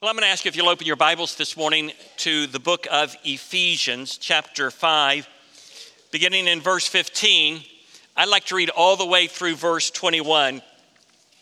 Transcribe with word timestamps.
Well, 0.00 0.08
I'm 0.08 0.14
going 0.14 0.22
to 0.22 0.28
ask 0.28 0.44
you 0.44 0.48
if 0.48 0.54
you'll 0.54 0.68
open 0.68 0.86
your 0.86 0.94
Bibles 0.94 1.34
this 1.34 1.56
morning 1.56 1.90
to 2.18 2.46
the 2.46 2.60
book 2.60 2.86
of 2.88 3.16
Ephesians, 3.24 4.16
chapter 4.16 4.70
5, 4.70 5.28
beginning 6.12 6.46
in 6.46 6.60
verse 6.60 6.86
15. 6.86 7.64
I'd 8.16 8.28
like 8.28 8.44
to 8.44 8.54
read 8.54 8.70
all 8.70 8.94
the 8.94 9.04
way 9.04 9.26
through 9.26 9.56
verse 9.56 9.90
21 9.90 10.62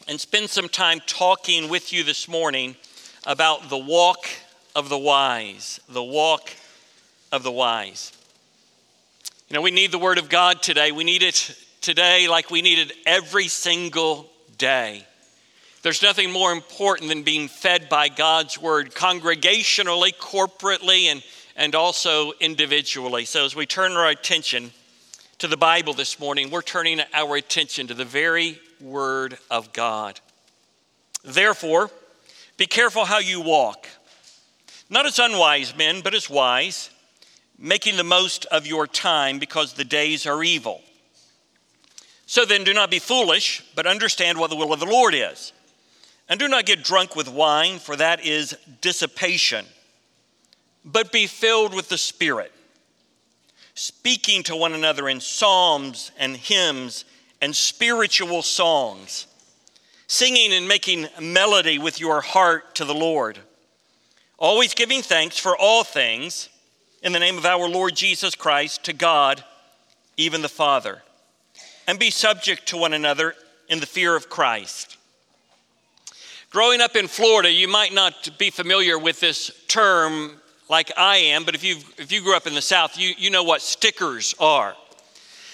and 0.09 0.19
spend 0.19 0.49
some 0.49 0.71
time 0.71 1.01
talking 1.05 1.69
with 1.69 1.93
you 1.93 2.03
this 2.03 2.29
morning 2.29 2.77
about 3.27 3.69
the 3.69 3.77
walk 3.77 4.27
of 4.75 4.89
the 4.89 4.97
wise. 4.97 5.79
The 5.91 6.03
walk 6.03 6.51
of 7.33 7.43
the 7.43 7.53
wise. 7.53 8.11
You 9.51 9.55
know, 9.57 9.61
we 9.61 9.71
need 9.71 9.93
the 9.93 9.99
Word 9.99 10.17
of 10.17 10.31
God 10.31 10.63
today. 10.63 10.93
We 10.93 11.05
need 11.05 11.23
it 11.23 11.55
today 11.83 12.27
like 12.27 12.51
we 12.51 12.63
need 12.63 12.79
it 12.79 12.97
every 13.05 13.49
single 13.49 14.31
day. 14.57 15.05
There's 15.87 16.03
nothing 16.03 16.33
more 16.33 16.51
important 16.51 17.11
than 17.11 17.23
being 17.23 17.47
fed 17.47 17.89
by 17.89 18.09
God's 18.09 18.61
word 18.61 18.93
congregationally, 18.93 20.13
corporately, 20.17 21.05
and, 21.05 21.23
and 21.55 21.77
also 21.77 22.33
individually. 22.41 23.25
So, 23.25 23.45
as 23.45 23.55
we 23.55 23.67
turn 23.67 23.93
our 23.93 24.09
attention 24.09 24.73
to 25.39 25.47
the 25.47 25.57
Bible 25.57 25.95
this 25.95 26.19
morning, 26.19 26.51
we're 26.51 26.63
turning 26.63 27.03
our 27.15 27.37
attention 27.37 27.87
to 27.87 27.95
the 27.95 28.05
very 28.05 28.59
word 28.81 29.39
of 29.49 29.73
God. 29.73 30.19
Therefore, 31.23 31.89
be 32.57 32.67
careful 32.67 33.05
how 33.05 33.21
you 33.21 33.41
walk, 33.41 33.87
not 34.91 35.07
as 35.07 35.21
unwise 35.21 35.77
men, 35.77 36.01
but 36.01 36.17
as 36.17 36.29
wise, 36.29 36.91
making 37.61 37.97
the 37.97 38.03
most 38.03 38.45
of 38.47 38.67
your 38.67 38.89
time 38.89 39.39
because 39.39 39.75
the 39.75 39.85
days 39.85 40.27
are 40.27 40.43
evil. 40.43 40.83
So 42.27 42.45
then, 42.45 42.65
do 42.65 42.75
not 42.75 42.91
be 42.91 42.99
foolish, 42.99 43.63
but 43.77 43.87
understand 43.87 44.37
what 44.37 44.51
the 44.51 44.57
will 44.57 44.73
of 44.73 44.81
the 44.81 44.87
Lord 44.87 45.15
is. 45.15 45.53
And 46.29 46.41
do 46.41 46.49
not 46.49 46.67
get 46.67 46.83
drunk 46.83 47.15
with 47.15 47.29
wine, 47.29 47.79
for 47.79 47.95
that 47.97 48.25
is 48.25 48.57
dissipation, 48.81 49.65
but 50.85 51.13
be 51.13 51.27
filled 51.27 51.75
with 51.75 51.89
the 51.89 51.99
Spirit, 51.99 52.53
speaking 53.75 54.43
to 54.45 54.57
one 54.57 54.73
another 54.73 55.09
in 55.09 55.21
psalms 55.21 56.11
and 56.19 56.37
hymns 56.37 57.05
and 57.41 57.55
spiritual 57.55 58.43
songs, 58.43 59.27
singing 60.09 60.53
and 60.53 60.67
making 60.67 61.07
melody 61.21 61.79
with 61.79 62.01
your 62.01 62.21
heart 62.21 62.75
to 62.77 62.85
the 62.85 62.95
Lord, 62.95 63.39
always 64.39 64.75
giving 64.75 65.03
thanks 65.03 65.39
for 65.39 65.57
all 65.57 65.85
things 65.85 66.49
in 67.03 67.13
the 67.13 67.21
name 67.21 67.39
of 67.39 67.47
our 67.47 67.69
Lord 67.69 67.95
Jesus 67.95 68.35
Christ 68.35 68.85
to 68.85 68.93
God, 68.93 69.45
even 70.17 70.43
the 70.43 70.49
Father, 70.49 71.03
and 71.87 72.01
be 72.01 72.11
subject 72.11 72.67
to 72.67 72.77
one 72.77 72.93
another 72.93 73.35
in 73.69 73.79
the 73.79 73.87
fear 73.87 74.17
of 74.17 74.29
Christ. 74.29 74.96
Growing 76.57 76.81
up 76.81 76.97
in 76.97 77.07
Florida, 77.07 77.53
you 77.53 77.69
might 77.69 77.93
not 77.93 78.31
be 78.39 78.49
familiar 78.49 78.99
with 78.99 79.21
this 79.21 79.51
term 79.69 80.41
like 80.71 80.91
I 80.97 81.19
am, 81.19 81.45
but 81.45 81.55
if 81.55 81.63
you 81.63 81.77
if 81.99 82.11
you 82.11 82.23
grew 82.23 82.35
up 82.35 82.47
in 82.47 82.55
the 82.55 82.63
South, 82.63 82.97
you, 82.97 83.13
you 83.19 83.29
know 83.29 83.43
what 83.43 83.61
stickers 83.61 84.35
are. 84.41 84.75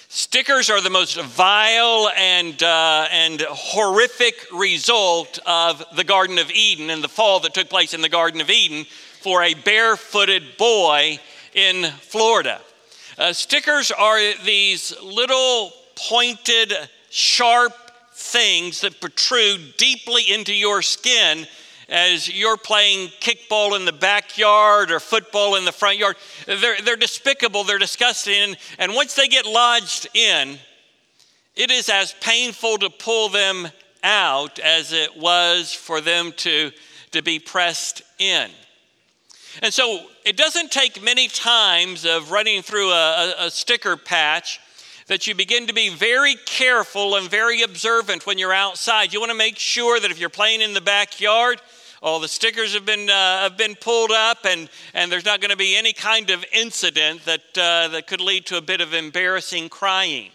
Stickers 0.07 0.69
are 0.69 0.79
the 0.79 0.89
most 0.89 1.19
vile 1.19 2.09
and, 2.15 2.63
uh, 2.63 3.07
and 3.11 3.41
horrific 3.41 4.45
result 4.53 5.39
of 5.45 5.83
the 5.97 6.05
Garden 6.05 6.37
of 6.37 6.49
Eden 6.49 6.89
and 6.89 7.03
the 7.03 7.09
fall 7.09 7.41
that 7.41 7.53
took 7.53 7.67
place 7.67 7.93
in 7.93 7.99
the 7.99 8.07
Garden 8.07 8.39
of 8.39 8.49
Eden 8.49 8.85
for 9.19 9.43
a 9.43 9.55
barefooted 9.55 10.55
boy 10.57 11.19
in 11.53 11.83
Florida. 11.99 12.61
Uh, 13.17 13.33
stickers 13.33 13.91
are 13.91 14.21
these 14.45 14.97
little 15.01 15.73
pointed, 15.97 16.73
sharp 17.09 17.73
things 18.13 18.81
that 18.81 19.01
protrude 19.01 19.75
deeply 19.77 20.23
into 20.31 20.53
your 20.53 20.81
skin 20.81 21.47
as 21.89 22.29
you're 22.29 22.57
playing 22.57 23.09
kickball 23.19 23.75
in 23.75 23.85
the 23.85 23.91
backyard 23.91 24.91
or 24.91 24.99
football 24.99 25.55
in 25.55 25.65
the 25.65 25.71
front 25.71 25.97
yard. 25.97 26.15
They're, 26.45 26.81
they're 26.81 26.95
despicable, 26.95 27.63
they're 27.63 27.77
disgusting, 27.77 28.55
and 28.79 28.93
once 28.93 29.15
they 29.15 29.27
get 29.27 29.45
lodged 29.45 30.07
in, 30.15 30.57
it 31.55 31.69
is 31.69 31.89
as 31.89 32.15
painful 32.19 32.79
to 32.79 32.89
pull 32.89 33.29
them 33.29 33.67
out 34.03 34.59
as 34.59 34.91
it 34.91 35.15
was 35.17 35.73
for 35.73 36.01
them 36.01 36.33
to, 36.37 36.71
to 37.11 37.21
be 37.21 37.39
pressed 37.39 38.01
in. 38.17 38.49
And 39.61 39.71
so 39.73 40.07
it 40.25 40.35
doesn't 40.35 40.71
take 40.71 41.01
many 41.03 41.27
times 41.27 42.05
of 42.05 42.31
running 42.31 42.63
through 42.63 42.89
a, 42.89 43.35
a, 43.39 43.45
a 43.45 43.51
sticker 43.51 43.95
patch 43.95 44.59
that 45.13 45.27
you 45.27 45.35
begin 45.35 45.67
to 45.67 45.73
be 45.75 45.89
very 45.89 46.33
careful 46.43 47.15
and 47.15 47.29
very 47.29 47.61
observant 47.61 48.25
when 48.25 48.39
you're 48.39 48.51
outside. 48.51 49.13
You 49.13 49.19
want 49.19 49.31
to 49.31 49.37
make 49.37 49.59
sure 49.59 49.99
that 49.99 50.09
if 50.09 50.19
you're 50.19 50.27
playing 50.27 50.61
in 50.61 50.73
the 50.73 50.81
backyard, 50.81 51.61
all 52.01 52.19
the 52.19 52.27
stickers 52.27 52.73
have 52.73 52.83
been, 52.83 53.11
uh, 53.11 53.41
have 53.41 53.55
been 53.55 53.75
pulled 53.75 54.09
up 54.09 54.39
and, 54.43 54.67
and 54.95 55.11
there's 55.11 55.23
not 55.23 55.39
going 55.39 55.51
to 55.51 55.55
be 55.55 55.75
any 55.75 55.93
kind 55.93 56.31
of 56.31 56.43
incident 56.51 57.23
that, 57.25 57.41
uh, 57.55 57.89
that 57.89 58.07
could 58.07 58.21
lead 58.21 58.47
to 58.47 58.57
a 58.57 58.61
bit 58.61 58.81
of 58.81 58.95
embarrassing 58.95 59.69
crying. 59.69 60.31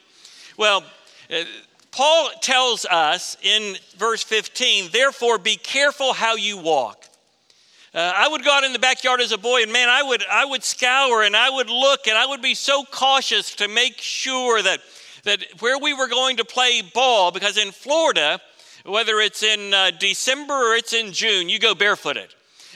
Well, 0.56 0.84
uh, 1.28 1.42
Paul 1.90 2.30
tells 2.40 2.84
us 2.84 3.36
in 3.42 3.74
verse 3.96 4.22
15, 4.22 4.90
therefore 4.92 5.38
be 5.38 5.56
careful 5.56 6.12
how 6.12 6.36
you 6.36 6.56
walk. 6.56 6.97
Uh, 7.94 8.12
I 8.14 8.28
would 8.28 8.44
go 8.44 8.52
out 8.52 8.64
in 8.64 8.74
the 8.74 8.78
backyard 8.78 9.20
as 9.20 9.32
a 9.32 9.38
boy, 9.38 9.62
and 9.62 9.72
man, 9.72 9.88
I 9.88 10.02
would, 10.02 10.22
I 10.30 10.44
would 10.44 10.62
scour 10.62 11.22
and 11.22 11.34
I 11.34 11.48
would 11.48 11.70
look 11.70 12.06
and 12.06 12.18
I 12.18 12.26
would 12.26 12.42
be 12.42 12.54
so 12.54 12.84
cautious 12.84 13.54
to 13.56 13.68
make 13.68 13.98
sure 13.98 14.62
that, 14.62 14.80
that 15.24 15.42
where 15.60 15.78
we 15.78 15.94
were 15.94 16.08
going 16.08 16.36
to 16.36 16.44
play 16.44 16.82
ball, 16.82 17.30
because 17.30 17.56
in 17.56 17.72
Florida, 17.72 18.40
whether 18.84 19.20
it's 19.20 19.42
in 19.42 19.72
uh, 19.72 19.90
December 19.98 20.52
or 20.52 20.74
it's 20.74 20.92
in 20.92 21.12
June, 21.12 21.48
you 21.48 21.58
go 21.58 21.74
barefooted. 21.74 22.34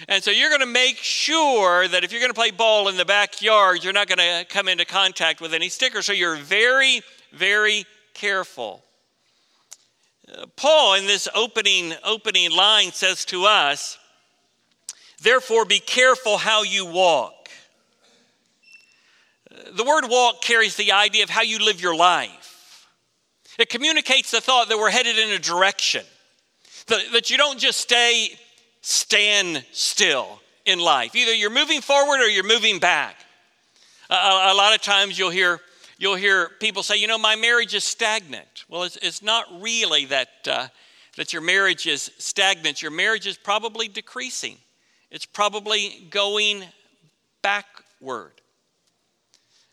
And 0.08 0.24
so 0.24 0.30
you're 0.30 0.48
going 0.48 0.60
to 0.60 0.66
make 0.66 0.96
sure 0.96 1.86
that 1.86 2.04
if 2.04 2.10
you're 2.10 2.20
going 2.20 2.32
to 2.32 2.38
play 2.38 2.50
ball 2.50 2.88
in 2.88 2.96
the 2.96 3.04
backyard, 3.04 3.84
you're 3.84 3.92
not 3.92 4.08
going 4.08 4.18
to 4.18 4.46
come 4.48 4.66
into 4.66 4.84
contact 4.84 5.40
with 5.40 5.54
any 5.54 5.68
stickers. 5.68 6.06
So 6.06 6.12
you're 6.12 6.36
very, 6.36 7.02
very 7.32 7.84
careful. 8.14 8.82
Uh, 10.32 10.46
Paul, 10.56 10.94
in 10.94 11.06
this 11.06 11.28
opening, 11.34 11.92
opening 12.02 12.50
line, 12.50 12.92
says 12.92 13.24
to 13.26 13.44
us, 13.44 13.98
Therefore, 15.22 15.65
be 15.65 15.78
careful 15.78 16.37
how 16.37 16.65
you 16.65 16.84
walk. 16.84 17.49
The 19.72 19.84
word 19.84 20.09
walk 20.09 20.43
carries 20.43 20.77
the 20.77 20.93
idea 20.93 21.22
of 21.22 21.31
how 21.31 21.43
you 21.43 21.59
live 21.59 21.81
your 21.81 21.94
life. 21.94 22.88
It 23.59 23.69
communicates 23.69 24.33
the 24.33 24.41
thought 24.41 24.69
that 24.69 24.78
we're 24.78 24.91
headed 24.91 25.19
in 25.19 25.31
a 25.31 25.38
direction, 25.38 26.05
that, 26.88 27.31
you 27.31 27.37
don't 27.37 27.59
just 27.59 27.81
stay, 27.81 28.31
stand 28.81 29.65
still 29.71 30.41
in 30.65 30.81
life. 30.81 31.15
Either 31.15 31.34
you're 31.34 31.50
moving 31.50 31.81
forward 31.81 32.19
or 32.21 32.28
you're 32.28 32.43
moving 32.43 32.81
back. 32.81 33.15
A, 34.10 34.15
a 34.15 34.54
lot 34.54 34.75
of 34.75 34.83
times 34.83 35.19
you'll 35.19 35.31
hear, 35.31 35.60
you'll 35.99 36.16
hear 36.16 36.50
people 36.59 36.83
say, 36.83 36.97
you 36.97 37.06
know, 37.06 37.19
my 37.19 37.37
marriage 37.37 37.75
is 37.75 37.84
stagnant. 37.84 38.65
Well, 38.69 38.83
it's, 38.83 38.97
it's 38.97 39.22
not 39.22 39.47
really 39.60 40.06
that, 40.06 40.28
uh, 40.47 40.69
that 41.16 41.33
your 41.33 41.43
marriage 41.43 41.87
is 41.87 42.10
stagnant, 42.19 42.83
your 42.83 42.91
marriage 42.91 43.27
is 43.27 43.37
probably 43.37 43.87
decreasing. 43.87 44.56
It's 45.12 45.26
probably 45.26 46.06
going 46.08 46.64
backward. 47.42 48.32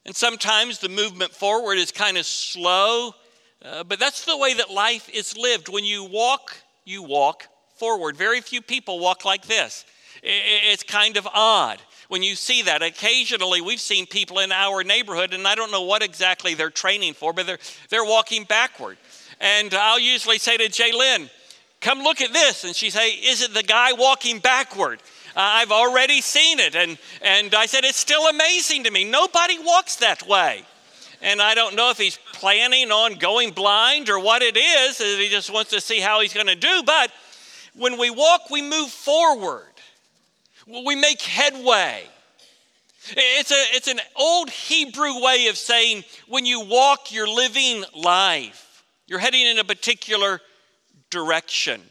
And 0.06 0.14
sometimes 0.14 0.80
the 0.80 0.90
movement 0.90 1.32
forward 1.32 1.78
is 1.78 1.92
kind 1.92 2.18
of 2.18 2.26
slow, 2.26 3.16
uh, 3.64 3.86
but 3.86 4.00
that's 4.00 4.26
the 4.26 4.38
way 4.38 4.54
that 4.56 4.70
life 4.70 5.10
is 5.10 5.38
lived. 5.38 5.70
When 5.70 5.86
you 5.86 6.04
walk, 6.04 6.58
you 6.84 7.04
walk 7.04 7.48
forward. 7.78 8.18
Very 8.18 8.42
few 8.42 8.62
people 8.62 9.00
walk 9.00 9.24
like 9.24 9.46
this. 9.46 9.86
It's 10.22 10.84
kind 10.84 11.16
of 11.16 11.26
odd 11.34 11.80
when 12.10 12.22
you 12.22 12.36
see 12.36 12.64
that. 12.64 12.82
Occasionally, 12.82 13.62
we've 13.62 13.80
seen 13.80 14.06
people 14.08 14.40
in 14.40 14.52
our 14.52 14.84
neighborhood, 14.84 15.34
and 15.34 15.48
I 15.48 15.56
don't 15.56 15.72
know 15.72 15.84
what 15.84 16.04
exactly 16.04 16.54
they're 16.54 16.70
training 16.70 17.14
for, 17.14 17.32
but 17.32 17.48
they're, 17.48 17.60
they're 17.90 18.04
walking 18.04 18.44
backward. 18.44 18.98
And 19.40 19.74
I'll 19.74 20.00
usually 20.00 20.38
say 20.38 20.58
to 20.58 20.68
Jay 20.68 20.92
Lynn, 20.92 21.30
Come 21.82 22.00
look 22.00 22.22
at 22.22 22.34
this. 22.34 22.66
And 22.66 22.76
she 22.76 22.90
say, 22.90 23.12
Is 23.12 23.42
it 23.42 23.54
the 23.54 23.64
guy 23.64 23.94
walking 23.94 24.40
backward? 24.40 25.02
Uh, 25.36 25.42
I've 25.42 25.72
already 25.72 26.22
seen 26.22 26.60
it. 26.60 26.76
And, 26.76 26.98
and 27.22 27.54
I 27.56 27.66
said, 27.66 27.84
It's 27.84 27.98
still 27.98 28.28
amazing 28.28 28.84
to 28.86 28.92
me. 28.92 29.04
Nobody 29.04 29.60
walks 29.60 29.98
that 29.98 30.28
way. 30.28 30.64
And 31.22 31.42
I 31.42 31.54
don't 31.54 31.76
know 31.76 31.90
if 31.90 31.98
he's 31.98 32.18
planning 32.34 32.92
on 32.92 33.16
going 33.16 33.52
blind 33.52 34.10
or 34.10 34.20
what 34.20 34.42
it 34.42 34.56
is. 34.56 34.98
He 35.00 35.28
just 35.30 35.52
wants 35.52 35.72
to 35.72 35.82
see 35.82 36.00
how 36.00 36.22
he's 36.22 36.34
going 36.34 36.48
to 36.48 36.56
do. 36.56 36.84
But 36.86 37.12
when 37.76 38.00
we 38.00 38.10
walk, 38.10 38.50
we 38.50 38.62
move 38.62 38.90
forward, 38.90 39.74
we 40.68 40.96
make 40.96 41.22
headway. 41.22 42.04
It's, 43.12 43.52
a, 43.52 43.76
it's 43.76 43.88
an 43.88 44.00
old 44.16 44.50
Hebrew 44.50 45.22
way 45.22 45.48
of 45.48 45.58
saying 45.58 46.04
when 46.28 46.46
you 46.46 46.62
walk, 46.66 47.12
you're 47.12 47.28
living 47.28 47.84
life. 47.96 48.84
You're 49.08 49.20
heading 49.20 49.48
in 49.48 49.58
a 49.58 49.64
particular 49.64 50.40
direction. 51.10 51.82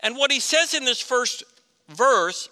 And 0.00 0.16
what 0.16 0.32
he 0.32 0.40
says 0.40 0.74
in 0.74 0.84
this 0.84 1.00
first 1.00 1.44
verse, 1.88 2.48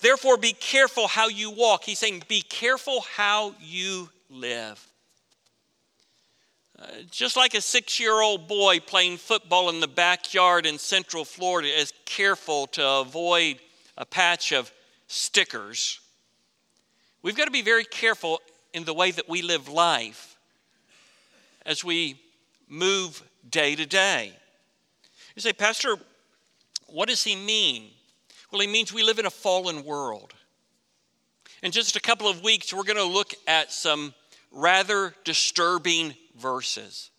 therefore 0.00 0.36
be 0.36 0.52
careful 0.52 1.08
how 1.08 1.28
you 1.28 1.50
walk. 1.50 1.84
He's 1.84 1.98
saying, 1.98 2.22
be 2.28 2.42
careful 2.42 3.04
how 3.16 3.54
you 3.60 4.08
live. 4.30 4.84
Uh, 6.80 6.86
just 7.10 7.36
like 7.36 7.54
a 7.54 7.60
six 7.60 7.98
year 7.98 8.20
old 8.20 8.46
boy 8.46 8.78
playing 8.78 9.16
football 9.16 9.68
in 9.68 9.80
the 9.80 9.88
backyard 9.88 10.64
in 10.64 10.78
Central 10.78 11.24
Florida 11.24 11.68
is 11.68 11.92
careful 12.04 12.68
to 12.68 12.86
avoid 12.86 13.58
a 13.96 14.06
patch 14.06 14.52
of 14.52 14.70
stickers. 15.08 15.98
We've 17.22 17.36
got 17.36 17.46
to 17.46 17.50
be 17.50 17.62
very 17.62 17.84
careful 17.84 18.40
in 18.72 18.84
the 18.84 18.94
way 18.94 19.10
that 19.10 19.28
we 19.28 19.42
live 19.42 19.68
life 19.68 20.36
as 21.66 21.82
we 21.84 22.20
move 22.68 23.22
day 23.50 23.74
to 23.74 23.84
day. 23.84 24.32
You 25.34 25.42
say, 25.42 25.52
Pastor, 25.52 25.96
what 26.86 27.08
does 27.08 27.24
he 27.24 27.34
mean? 27.34 27.90
Well, 28.50 28.60
he 28.60 28.66
means 28.66 28.92
we 28.92 29.02
live 29.02 29.18
in 29.18 29.26
a 29.26 29.30
fallen 29.30 29.84
world. 29.84 30.32
In 31.62 31.70
just 31.70 31.96
a 31.96 32.00
couple 32.00 32.28
of 32.28 32.42
weeks, 32.42 32.72
we're 32.72 32.84
going 32.84 32.96
to 32.96 33.04
look 33.04 33.34
at 33.46 33.72
some 33.72 34.14
rather 34.50 35.14
disturbing 35.24 36.14
verses. 36.36 37.10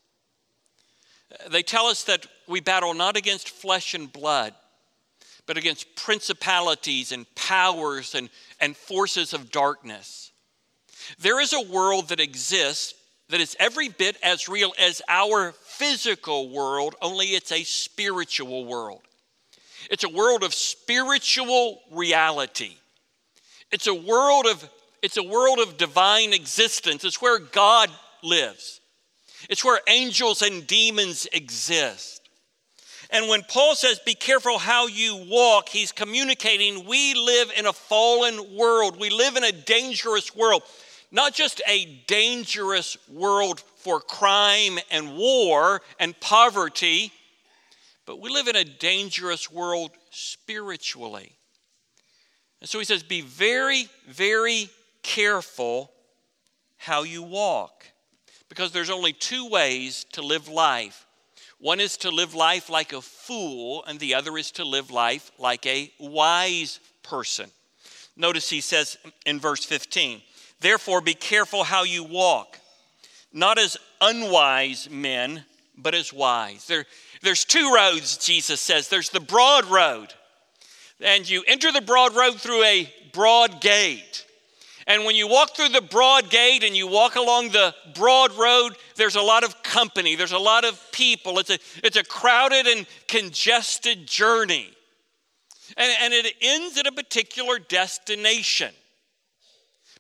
They 1.52 1.62
tell 1.62 1.86
us 1.86 2.06
that 2.06 2.26
we 2.48 2.60
battle 2.60 2.94
not 2.94 3.16
against 3.16 3.50
flesh 3.50 3.94
and 3.94 4.12
blood, 4.12 4.56
but 5.46 5.58
against 5.58 5.96
principalities 5.96 7.12
and 7.12 7.26
powers 7.36 8.16
and, 8.16 8.30
and 8.60 8.76
forces 8.76 9.34
of 9.34 9.52
darkness. 9.52 10.32
There 11.20 11.40
is 11.40 11.54
a 11.54 11.62
world 11.62 12.10
that 12.10 12.20
exists 12.20 12.96
that 13.30 13.40
is 13.40 13.56
every 13.60 13.90
bit 13.90 14.18
as 14.24 14.50
real 14.50 14.74
as 14.80 15.04
our 15.08 15.52
physical 15.52 16.50
world, 16.50 16.96
only 17.02 17.28
it's 17.28 17.52
a 17.52 17.64
spiritual 17.64 18.66
world. 18.66 19.02
It's 19.90 20.04
a 20.04 20.10
world 20.10 20.44
of 20.44 20.54
spiritual 20.54 21.82
reality. 21.92 22.74
It's 23.72 23.88
a 23.88 23.94
world 23.94 24.46
of 24.46 24.70
it's 25.02 25.18
a 25.18 25.24
world 25.24 25.60
of 25.60 25.78
divine 25.78 26.34
existence. 26.34 27.06
It's 27.06 27.22
where 27.22 27.40
God 27.40 27.90
lives. 28.22 28.82
It's 29.50 29.64
where 29.64 29.80
angels 29.88 30.42
and 30.42 30.68
demons 30.68 31.26
exist. 31.32 32.28
And 33.10 33.30
when 33.30 33.44
Paul 33.44 33.76
says, 33.76 34.00
Be 34.00 34.14
careful 34.14 34.58
how 34.58 34.88
you 34.88 35.26
walk, 35.30 35.70
he's 35.70 35.94
communicating 35.94 36.86
we 36.86 37.14
live 37.14 37.50
in 37.58 37.66
a 37.66 37.74
fallen 37.74 38.58
world. 38.58 39.00
We 39.00 39.10
live 39.10 39.38
in 39.38 39.46
a 39.46 39.54
dangerous 39.54 40.36
world 40.36 40.64
not 41.12 41.34
just 41.34 41.62
a 41.68 41.86
dangerous 42.08 42.98
world 43.10 43.64
for 43.78 44.00
crime 44.00 44.80
and 44.92 45.18
war 45.18 45.82
and 46.00 46.20
poverty, 46.20 47.12
but 48.10 48.20
we 48.20 48.32
live 48.32 48.48
in 48.48 48.56
a 48.56 48.64
dangerous 48.64 49.52
world 49.52 49.92
spiritually. 50.10 51.38
And 52.60 52.68
so 52.68 52.80
he 52.80 52.86
says, 52.86 53.04
be 53.04 53.22
very, 53.22 53.88
very 54.08 54.72
careful 55.04 55.92
how 56.78 57.04
you 57.04 57.22
walk. 57.22 57.86
Because 58.50 58.72
there's 58.72 58.90
only 58.90 59.14
two 59.14 59.48
ways 59.48 60.08
to 60.14 60.24
live 60.24 60.48
life 60.48 61.06
one 61.60 61.80
is 61.80 61.98
to 61.98 62.10
live 62.10 62.34
life 62.34 62.68
like 62.68 62.94
a 62.94 63.02
fool, 63.02 63.84
and 63.86 64.00
the 64.00 64.16
other 64.16 64.38
is 64.40 64.50
to 64.52 64.64
live 64.64 64.90
life 64.90 65.30
like 65.38 65.68
a 65.68 65.92
wise 66.00 66.80
person. 67.04 67.52
Notice 68.16 68.50
he 68.50 68.62
says 68.62 68.98
in 69.28 69.40
verse 69.40 69.66
15, 69.66 70.22
Therefore, 70.62 71.02
be 71.02 71.14
careful 71.14 71.64
how 71.64 71.84
you 71.84 72.06
walk, 72.06 72.58
not 73.32 73.60
as 73.60 73.78
unwise 74.02 74.90
men, 74.90 75.44
but 75.78 75.94
as 75.94 76.14
wise. 76.14 76.66
There, 76.66 76.86
there's 77.22 77.46
two 77.46 77.74
roads, 77.74 78.18
Jesus 78.18 78.62
says. 78.62 78.88
There's 78.88 79.10
the 79.10 79.20
broad 79.20 79.66
road, 79.66 80.14
and 81.02 81.30
you 81.30 81.44
enter 81.48 81.72
the 81.72 81.82
broad 81.82 82.16
road 82.16 82.40
through 82.40 82.64
a 82.64 82.92
broad 83.12 83.62
gate. 83.62 84.26
And 84.88 85.06
when 85.06 85.16
you 85.16 85.28
walk 85.28 85.56
through 85.56 85.70
the 85.70 85.82
broad 85.82 86.32
gate 86.32 86.64
and 86.64 86.76
you 86.76 86.88
walk 86.88 87.16
along 87.16 87.50
the 87.50 87.76
broad 87.94 88.36
road, 88.36 88.76
there's 88.96 89.16
a 89.16 89.22
lot 89.22 89.44
of 89.44 89.62
company, 89.62 90.16
there's 90.16 90.32
a 90.32 90.40
lot 90.40 90.66
of 90.66 90.82
people. 90.92 91.38
It's 91.38 91.52
a, 91.52 91.60
it's 91.84 91.96
a 91.96 92.04
crowded 92.04 92.66
and 92.66 92.88
congested 93.08 94.08
journey. 94.08 94.68
And, 95.78 95.92
and 96.02 96.14
it 96.14 96.34
ends 96.42 96.78
at 96.80 96.88
a 96.88 96.92
particular 96.92 97.60
destination. 97.60 98.72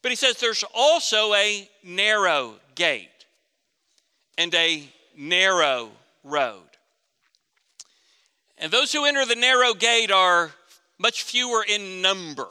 But 0.01 0.11
he 0.11 0.15
says 0.15 0.39
there's 0.39 0.63
also 0.73 1.35
a 1.35 1.69
narrow 1.83 2.55
gate 2.73 3.09
and 4.39 4.53
a 4.55 4.89
narrow 5.15 5.91
road. 6.23 6.68
And 8.59 8.71
those 8.71 8.91
who 8.91 9.05
enter 9.05 9.25
the 9.25 9.35
narrow 9.35 9.73
gate 9.73 10.11
are 10.11 10.51
much 10.97 11.23
fewer 11.23 11.63
in 11.67 12.01
number. 12.01 12.47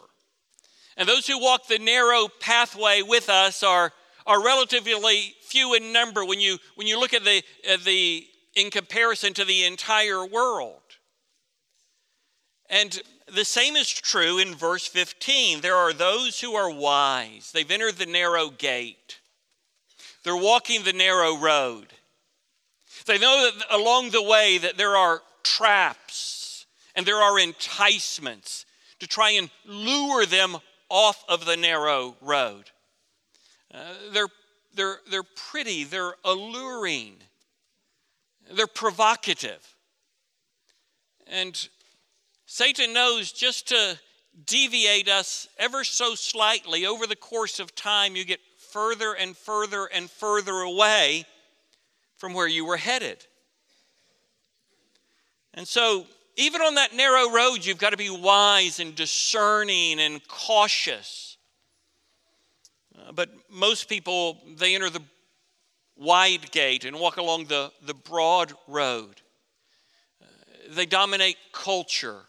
And 0.97 1.09
those 1.09 1.27
who 1.27 1.39
walk 1.39 1.69
the 1.69 1.79
narrow 1.79 2.29
pathway 2.41 3.03
with 3.03 3.29
us 3.29 3.63
are, 3.63 3.93
are 4.27 4.43
relatively 4.43 5.35
few 5.43 5.75
in 5.75 5.93
number 5.93 6.25
when 6.25 6.41
you, 6.41 6.59
when 6.75 6.87
you 6.87 6.99
look 6.99 7.15
at 7.15 7.25
the, 7.25 7.43
at 7.69 7.85
the, 7.85 8.27
in 8.57 8.71
comparison 8.71 9.35
to 9.35 9.45
the 9.45 9.65
entire 9.65 10.27
world. 10.27 10.81
And 12.71 13.01
the 13.33 13.45
same 13.45 13.77
is 13.77 13.89
true 13.89 14.39
in 14.39 14.55
verse 14.55 14.87
15. 14.87 15.61
There 15.61 15.77
are 15.77 15.93
those 15.93 16.41
who 16.41 16.55
are 16.55 16.71
wise, 16.71 17.53
they've 17.53 17.71
entered 17.71 17.97
the 17.97 18.07
narrow 18.07 18.51
gate, 18.51 19.21
they're 20.25 20.37
walking 20.37 20.85
the 20.85 20.93
narrow 20.93 21.37
road. 21.37 21.89
They 23.07 23.19
know 23.19 23.51
that 23.51 23.65
along 23.71 24.11
the 24.11 24.23
way 24.23 24.59
that 24.59 24.77
there 24.77 24.95
are 24.95 25.23
traps 25.49 26.67
and 26.95 27.07
there 27.07 27.17
are 27.17 27.39
enticements 27.39 28.67
to 28.99 29.07
try 29.07 29.31
and 29.31 29.51
lure 29.65 30.27
them 30.27 30.57
off 30.89 31.25
of 31.29 31.45
the 31.45 31.57
narrow 31.57 32.17
road. 32.21 32.65
Uh, 33.73 33.79
they're, 34.13 34.29
they're, 34.75 34.99
they're 35.11 35.23
pretty, 35.23 35.85
they're 35.85 36.15
alluring, 36.25 37.15
they're 38.53 38.67
provocative. 38.67 39.75
And 41.27 41.69
Satan 42.47 42.93
knows 42.93 43.31
just 43.31 43.69
to 43.69 43.99
deviate 44.47 45.09
us 45.09 45.47
ever 45.59 45.85
so 45.85 46.15
slightly 46.15 46.87
over 46.87 47.07
the 47.07 47.17
course 47.17 47.61
of 47.61 47.75
time, 47.75 48.17
you 48.17 48.25
get 48.25 48.41
further 48.73 49.13
and 49.13 49.37
further 49.37 49.87
and 49.87 50.11
further 50.11 50.53
away 50.53 51.27
from 52.17 52.35
where 52.35 52.49
you 52.49 52.65
were 52.65 52.77
headed. 52.77 53.25
And 55.55 55.67
so, 55.67 56.07
even 56.37 56.61
on 56.61 56.75
that 56.77 56.95
narrow 56.95 57.31
road, 57.31 57.65
you've 57.65 57.79
got 57.79 57.91
to 57.91 57.97
be 57.97 58.11
wise 58.11 58.79
and 58.79 58.95
discerning 58.95 59.99
and 59.99 60.27
cautious. 60.29 61.37
Uh, 62.97 63.13
but 63.13 63.29
most 63.51 63.89
people, 63.89 64.39
they 64.57 64.75
enter 64.75 64.91
the 64.91 65.03
wide 65.97 66.51
gate 66.53 66.85
and 66.85 66.99
walk 66.99 67.17
along 67.17 67.47
the, 67.47 67.73
the 67.85 67.95
broad 67.95 68.53
road. 68.69 69.21
Uh, 70.23 70.27
they 70.71 70.87
dominate 70.87 71.37
culture 71.53 72.21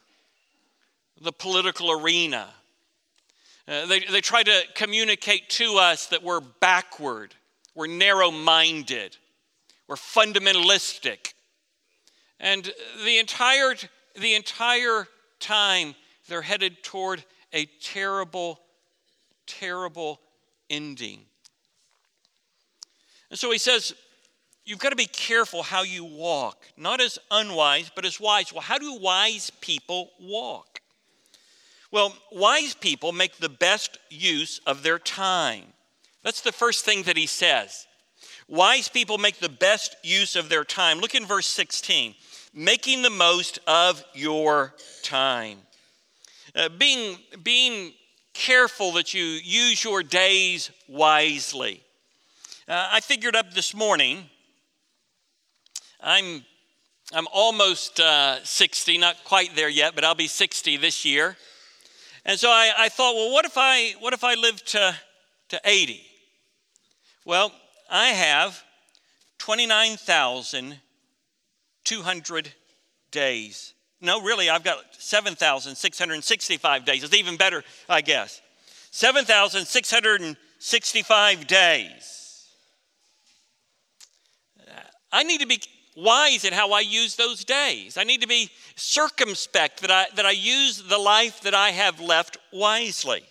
the 1.22 1.32
political 1.32 1.92
arena. 1.92 2.50
Uh, 3.68 3.86
they, 3.86 4.00
they 4.00 4.22
try 4.22 4.42
to 4.44 4.62
communicate 4.74 5.50
to 5.50 5.76
us 5.76 6.08
that 6.08 6.24
we're 6.24 6.40
backward, 6.40 7.36
we're 7.76 7.88
narrow 7.88 8.32
minded, 8.32 9.16
we're 9.88 9.96
fundamentalistic. 9.96 11.34
And 12.40 12.72
the 13.04 13.18
entire, 13.18 13.76
the 14.20 14.36
entire 14.36 15.08
time, 15.40 15.96
they're 16.28 16.42
headed 16.42 16.84
toward 16.84 17.24
a 17.54 17.66
terrible, 17.82 18.60
terrible 19.46 20.20
ending. 20.70 21.22
And 23.30 23.38
so 23.38 23.52
he 23.52 23.58
says, 23.58 23.94
You've 24.66 24.78
got 24.78 24.92
to 24.92 24.96
be 24.96 25.08
careful 25.08 25.64
how 25.64 25.82
you 25.82 26.06
walk, 26.06 26.64
not 26.78 27.02
as 27.02 27.18
unwise, 27.32 27.90
but 27.96 28.06
as 28.06 28.20
wise. 28.20 28.54
Well, 28.54 28.62
how 28.62 28.78
do 28.78 29.00
wise 29.00 29.50
people 29.62 30.12
walk? 30.20 30.82
Well, 31.92 32.16
wise 32.32 32.76
people 32.76 33.12
make 33.12 33.38
the 33.38 33.50
best 33.50 33.98
use 34.12 34.62
of 34.68 34.84
their 34.84 35.00
time. 35.00 35.64
That's 36.24 36.42
the 36.42 36.52
first 36.52 36.86
thing 36.86 37.02
that 37.04 37.18
he 37.18 37.26
says. 37.26 37.88
Wise 38.48 38.90
people 38.90 39.18
make 39.18 39.40
the 39.40 39.50
best 39.50 39.96
use 40.04 40.36
of 40.36 40.50
their 40.50 40.64
time. 40.64 41.00
Look 41.00 41.16
in 41.16 41.26
verse 41.26 41.48
16 41.48 42.14
making 42.54 43.02
the 43.02 43.10
most 43.10 43.60
of 43.68 44.04
your 44.14 44.74
time. 45.04 45.60
Uh, 46.56 46.70
being, 46.70 47.18
being 47.44 47.94
careful 48.34 48.94
that 48.94 49.14
you 49.14 49.24
use 49.24 49.84
your 49.84 50.04
days 50.04 50.72
wisely. 50.88 51.84
Uh, 52.68 52.90
I 52.92 53.00
figured 53.00 53.36
up 53.36 53.54
this 53.54 53.74
morning, 53.74 54.30
I'm, 56.02 56.46
I'm 57.14 57.28
almost 57.32 58.00
uh, 58.00 58.44
60, 58.44 58.98
not 58.98 59.24
quite 59.24 59.56
there 59.56 59.70
yet, 59.70 59.96
but 59.96 60.04
I'll 60.04 60.16
be 60.16 60.28
60 60.28 60.78
this 60.78 61.06
year. 61.06 61.36
And 62.26 62.40
so 62.40 62.50
I, 62.50 62.72
I 62.78 62.90
thought, 62.90 63.16
well, 63.16 63.32
what 63.32 63.46
if 63.46 63.58
I, 63.58 63.94
what 64.00 64.14
if 64.14 64.24
I 64.24 64.36
live 64.36 64.64
to, 64.66 64.96
to 65.50 65.62
80? 65.66 66.02
Well, 67.26 67.52
I 67.90 68.10
have 68.10 68.64
29,200 71.90 72.54
days. 73.12 73.74
No, 74.02 74.22
really, 74.22 74.50
I've 74.50 74.64
got 74.64 74.78
7,665 74.98 76.86
days. 76.86 77.04
It's 77.04 77.14
even 77.14 77.36
better, 77.36 77.66
I 77.90 78.00
guess. 78.02 78.42
7,665 78.92 81.48
days. 81.48 82.16
I 85.12 85.24
need 85.24 85.42
to 85.42 85.48
be 85.48 85.60
wise 85.98 86.46
in 86.46 86.54
how 86.54 86.72
I 86.72 86.82
use 86.82 87.16
those 87.16 87.44
days. 87.44 87.98
I 87.98 88.04
need 88.04 88.22
to 88.22 88.28
be 88.28 88.52
circumspect 88.76 89.82
that 89.82 89.90
I, 89.92 90.06
that 90.16 90.26
I 90.26 90.32
use 90.32 90.84
the 90.84 91.00
life 91.00 91.42
that 91.42 91.56
I 91.56 91.72
have 91.72 92.00
left 92.00 92.38
wisely. 92.54 93.24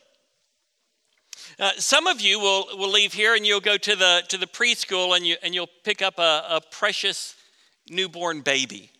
Uh, 1.58 1.70
some 1.78 2.06
of 2.06 2.20
you 2.20 2.38
will, 2.38 2.68
will 2.76 2.90
leave 2.90 3.14
here 3.14 3.34
and 3.34 3.46
you'll 3.46 3.60
go 3.60 3.78
to 3.78 3.96
the, 3.96 4.22
to 4.28 4.36
the 4.36 4.46
preschool 4.46 5.16
and, 5.16 5.26
you, 5.26 5.36
and 5.42 5.54
you'll 5.54 5.70
pick 5.84 6.02
up 6.02 6.18
a, 6.18 6.44
a 6.48 6.60
precious 6.70 7.34
newborn 7.90 8.40
baby. 8.40 8.90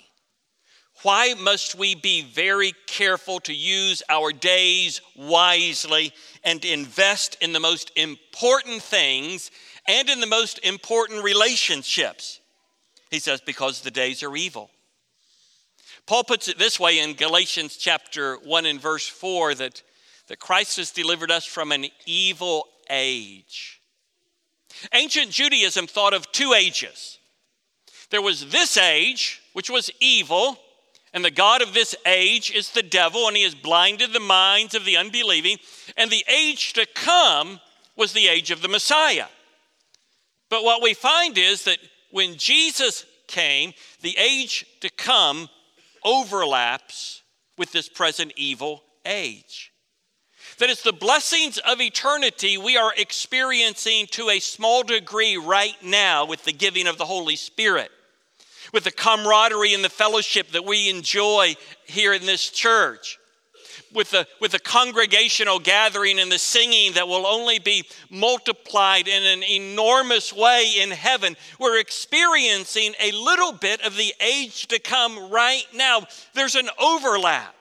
Why 1.03 1.35
must 1.35 1.75
we 1.75 1.95
be 1.95 2.23
very 2.23 2.75
careful 2.87 3.41
to 3.41 3.53
use 3.53 4.03
our 4.09 4.33
days 4.33 5.01
wisely 5.17 6.13
and 6.45 6.65
invest 6.65 7.37
in 7.41 7.53
the 7.53 7.61
most 7.61 7.91
important 7.97 8.83
things 8.83 9.51
and 9.89 10.09
in 10.09 10.21
the 10.21 10.27
most 10.27 10.61
important 10.65 11.25
relationships? 11.25 12.41
He 13.11 13.19
says, 13.19 13.41
because 13.41 13.81
the 13.81 13.91
days 13.91 14.23
are 14.23 14.37
evil. 14.37 14.71
Paul 16.07 16.25
puts 16.25 16.49
it 16.49 16.59
this 16.59 16.79
way 16.79 16.99
in 16.99 17.15
Galatians 17.15 17.77
chapter 17.77 18.37
1 18.37 18.67
and 18.67 18.81
verse 18.81 19.07
4 19.09 19.55
that, 19.57 19.83
that 20.29 20.39
Christ 20.39 20.77
has 20.77 20.91
delivered 20.91 21.31
us 21.31 21.45
from 21.45 21.73
an 21.73 21.87
evil 22.07 22.69
age. 22.89 23.81
Ancient 24.93 25.31
Judaism 25.31 25.87
thought 25.87 26.15
of 26.15 26.31
two 26.33 26.55
ages. 26.55 27.19
There 28.11 28.23
was 28.23 28.51
this 28.51 28.77
age, 28.77 29.43
which 29.53 29.71
was 29.71 29.91
evil, 30.01 30.59
and 31.15 31.25
the 31.25 31.31
God 31.31 31.61
of 31.61 31.75
this 31.75 31.95
age 32.07 32.51
is 32.51 32.71
the 32.71 32.83
devil, 32.83 33.27
and 33.27 33.37
he 33.37 33.43
has 33.43 33.55
blinded 33.55 34.13
the 34.13 34.21
minds 34.21 34.75
of 34.75 34.85
the 34.85 34.97
unbelieving. 34.97 35.59
And 35.97 36.11
the 36.11 36.25
age 36.29 36.73
to 36.75 36.87
come 36.95 37.61
was 37.97 38.13
the 38.13 38.29
age 38.29 38.51
of 38.51 38.63
the 38.63 38.69
Messiah. 38.69 39.27
But 40.49 40.65
what 40.65 40.83
we 40.83 40.95
find 40.95 41.37
is 41.37 41.65
that 41.65 41.79
when 42.11 42.37
Jesus 42.37 43.05
came, 43.27 43.73
the 44.01 44.17
age 44.19 44.67
to 44.81 44.91
come 44.91 45.49
overlaps 46.05 47.23
with 47.57 47.73
this 47.73 47.89
present 47.89 48.33
evil 48.37 48.83
age. 49.05 49.72
That 50.59 50.71
it's 50.71 50.83
the 50.83 50.93
blessings 50.93 51.59
of 51.59 51.81
eternity 51.81 52.59
we 52.59 52.77
are 52.77 52.93
experiencing 52.97 54.07
to 54.13 54.31
a 54.31 54.39
small 54.39 54.83
degree 54.83 55.37
right 55.37 55.77
now 55.83 56.25
with 56.27 56.45
the 56.45 56.53
giving 56.53 56.87
of 56.87 56.99
the 56.99 57.07
Holy 57.07 57.37
Spirit 57.37 57.91
with 58.73 58.85
the 58.85 58.91
camaraderie 58.91 59.75
and 59.75 59.85
the 59.85 59.89
fellowship 59.89 60.51
that 60.53 60.65
we 60.65 60.89
enjoy 60.89 61.55
here 61.85 62.13
in 62.13 62.25
this 62.27 62.49
church, 62.49 63.19
with 63.93 64.11
the, 64.11 64.27
with 64.41 64.53
the 64.53 64.59
congregational 64.59 65.59
gathering 65.59 66.19
and 66.19 66.33
the 66.33 66.39
singing 66.39 66.93
that 66.95 67.07
will 67.07 67.27
only 67.27 67.59
be 67.59 67.85
multiplied 68.11 69.09
in 69.09 69.23
an 69.23 69.43
enormous 69.43 70.33
way 70.33 70.73
in 70.81 70.91
heaven. 70.91 71.37
We're 71.59 71.79
experiencing 71.79 72.95
a 73.01 73.13
little 73.13 73.53
bit 73.53 73.83
of 73.83 73.97
the 73.97 74.15
age 74.21 74.69
to 74.69 74.79
come 74.79 75.31
right 75.31 75.67
now. 75.75 76.07
There's 76.35 76.55
an 76.55 76.71
overlap. 76.81 77.55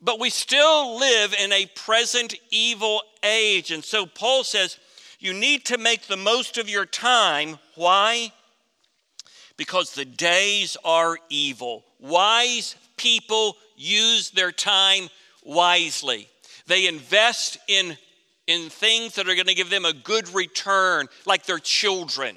But 0.00 0.20
we 0.20 0.30
still 0.30 0.98
live 0.98 1.34
in 1.34 1.52
a 1.52 1.66
present 1.74 2.34
evil 2.50 3.02
age. 3.22 3.70
And 3.70 3.84
so 3.84 4.06
Paul 4.06 4.44
says, 4.44 4.78
you 5.18 5.32
need 5.32 5.64
to 5.66 5.78
make 5.78 6.06
the 6.06 6.16
most 6.16 6.58
of 6.58 6.68
your 6.68 6.86
time. 6.86 7.58
Why? 7.74 8.32
because 9.56 9.94
the 9.94 10.04
days 10.04 10.76
are 10.84 11.18
evil. 11.28 11.84
Wise 11.98 12.76
people 12.96 13.56
use 13.76 14.30
their 14.30 14.52
time 14.52 15.08
wisely. 15.44 16.28
They 16.66 16.86
invest 16.86 17.58
in, 17.68 17.96
in 18.46 18.68
things 18.68 19.14
that 19.14 19.28
are 19.28 19.34
going 19.34 19.46
to 19.46 19.54
give 19.54 19.70
them 19.70 19.84
a 19.84 19.92
good 19.92 20.32
return, 20.34 21.06
like 21.24 21.46
their 21.46 21.58
children, 21.58 22.36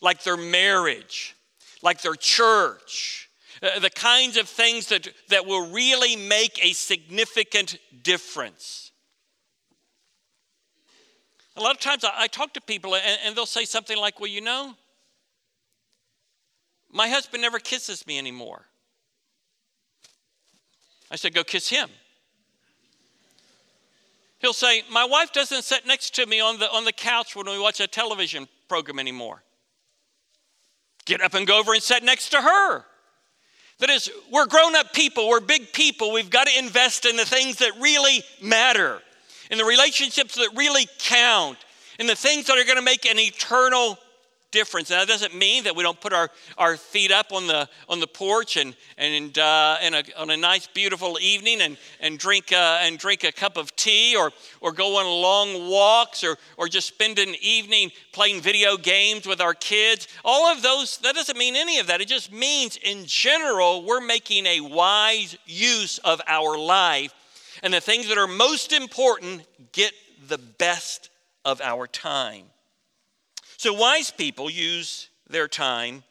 like 0.00 0.22
their 0.22 0.36
marriage, 0.36 1.36
like 1.82 2.02
their 2.02 2.14
church, 2.14 3.28
uh, 3.62 3.78
the 3.78 3.90
kinds 3.90 4.36
of 4.36 4.48
things 4.48 4.88
that, 4.88 5.08
that 5.28 5.46
will 5.46 5.70
really 5.70 6.16
make 6.16 6.64
a 6.64 6.72
significant 6.72 7.78
difference. 8.02 8.90
A 11.56 11.60
lot 11.60 11.74
of 11.74 11.80
times 11.80 12.04
I, 12.04 12.10
I 12.16 12.26
talk 12.26 12.54
to 12.54 12.60
people 12.60 12.94
and, 12.94 13.18
and 13.24 13.36
they'll 13.36 13.46
say 13.46 13.64
something 13.64 13.96
like, 13.96 14.18
Well, 14.18 14.30
you 14.30 14.40
know, 14.40 14.74
my 16.90 17.08
husband 17.08 17.42
never 17.42 17.58
kisses 17.58 18.06
me 18.06 18.18
anymore. 18.18 18.66
I 21.10 21.16
said, 21.16 21.34
Go 21.34 21.44
kiss 21.44 21.68
him. 21.68 21.88
He'll 24.40 24.52
say, 24.52 24.82
My 24.90 25.04
wife 25.04 25.32
doesn't 25.32 25.62
sit 25.62 25.86
next 25.86 26.16
to 26.16 26.26
me 26.26 26.40
on 26.40 26.58
the, 26.58 26.70
on 26.72 26.84
the 26.84 26.92
couch 26.92 27.36
when 27.36 27.46
we 27.46 27.58
watch 27.60 27.78
a 27.80 27.86
television 27.86 28.48
program 28.68 28.98
anymore. 28.98 29.44
Get 31.04 31.20
up 31.20 31.34
and 31.34 31.46
go 31.46 31.58
over 31.58 31.74
and 31.74 31.82
sit 31.82 32.02
next 32.02 32.30
to 32.30 32.40
her. 32.40 32.84
That 33.82 33.90
is, 33.90 34.08
we're 34.30 34.46
grown 34.46 34.76
up 34.76 34.92
people, 34.92 35.28
we're 35.28 35.40
big 35.40 35.72
people. 35.72 36.12
We've 36.12 36.30
got 36.30 36.46
to 36.46 36.56
invest 36.56 37.04
in 37.04 37.16
the 37.16 37.24
things 37.24 37.56
that 37.56 37.72
really 37.80 38.22
matter, 38.40 39.02
in 39.50 39.58
the 39.58 39.64
relationships 39.64 40.36
that 40.36 40.50
really 40.54 40.86
count, 41.00 41.58
in 41.98 42.06
the 42.06 42.14
things 42.14 42.46
that 42.46 42.56
are 42.58 42.64
going 42.64 42.76
to 42.76 42.82
make 42.82 43.06
an 43.06 43.18
eternal 43.18 43.98
difference. 44.52 44.90
Now, 44.90 45.00
that 45.00 45.08
doesn't 45.08 45.34
mean 45.34 45.64
that 45.64 45.74
we 45.74 45.82
don't 45.82 46.00
put 46.00 46.12
our, 46.12 46.30
our 46.56 46.76
feet 46.76 47.10
up 47.10 47.32
on 47.32 47.48
the, 47.48 47.68
on 47.88 47.98
the 47.98 48.06
porch 48.06 48.56
and, 48.56 48.76
and, 48.96 49.36
uh, 49.36 49.78
and 49.82 49.94
a, 49.96 50.04
on 50.16 50.30
a 50.30 50.36
nice, 50.36 50.68
beautiful 50.68 51.18
evening 51.20 51.60
and, 51.62 51.76
and, 52.00 52.18
drink, 52.18 52.52
uh, 52.52 52.78
and 52.82 52.98
drink 52.98 53.24
a 53.24 53.32
cup 53.32 53.56
of 53.56 53.74
tea 53.74 54.14
or, 54.14 54.30
or 54.60 54.70
go 54.70 54.98
on 54.98 55.06
long 55.06 55.68
walks 55.68 56.22
or, 56.22 56.36
or 56.56 56.68
just 56.68 56.86
spend 56.86 57.18
an 57.18 57.34
evening 57.40 57.90
playing 58.12 58.40
video 58.40 58.76
games 58.76 59.26
with 59.26 59.40
our 59.40 59.54
kids. 59.54 60.06
All 60.24 60.46
of 60.46 60.62
those, 60.62 60.98
that 60.98 61.14
doesn't 61.16 61.36
mean 61.36 61.56
any 61.56 61.78
of 61.78 61.88
that. 61.88 62.00
It 62.00 62.08
just 62.08 62.30
means, 62.32 62.76
in 62.76 63.04
general, 63.06 63.84
we're 63.84 64.00
making 64.00 64.46
a 64.46 64.60
wise 64.60 65.36
use 65.46 65.98
of 65.98 66.20
our 66.28 66.56
life. 66.56 67.12
And 67.62 67.72
the 67.72 67.80
things 67.80 68.08
that 68.08 68.18
are 68.18 68.28
most 68.28 68.72
important 68.72 69.42
get 69.72 69.92
the 70.28 70.38
best 70.38 71.10
of 71.44 71.60
our 71.60 71.86
time. 71.86 72.44
So, 73.62 73.72
wise 73.72 74.10
people 74.10 74.50
use 74.50 75.08
their 75.30 75.46
time 75.46 76.02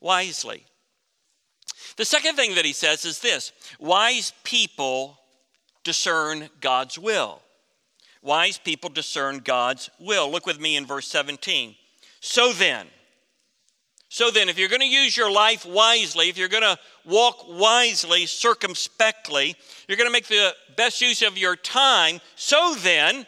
wisely. 0.00 0.64
The 1.96 2.04
second 2.04 2.34
thing 2.34 2.56
that 2.56 2.64
he 2.64 2.72
says 2.72 3.04
is 3.04 3.20
this 3.20 3.52
wise 3.78 4.32
people 4.42 5.16
discern 5.84 6.50
God's 6.60 6.98
will. 6.98 7.40
Wise 8.20 8.58
people 8.58 8.90
discern 8.90 9.42
God's 9.44 9.90
will. 10.00 10.28
Look 10.28 10.44
with 10.44 10.58
me 10.58 10.74
in 10.74 10.84
verse 10.84 11.06
17. 11.06 11.76
So 12.18 12.52
then, 12.52 12.88
so 14.08 14.32
then, 14.32 14.48
if 14.48 14.58
you're 14.58 14.68
going 14.68 14.80
to 14.80 14.86
use 14.88 15.16
your 15.16 15.30
life 15.30 15.64
wisely, 15.64 16.30
if 16.30 16.36
you're 16.36 16.48
going 16.48 16.64
to 16.64 16.78
walk 17.04 17.44
wisely, 17.48 18.26
circumspectly, 18.26 19.54
you're 19.86 19.96
going 19.96 20.08
to 20.08 20.12
make 20.12 20.26
the 20.26 20.52
best 20.76 21.00
use 21.00 21.22
of 21.22 21.38
your 21.38 21.54
time, 21.54 22.20
so 22.34 22.74
then, 22.76 23.24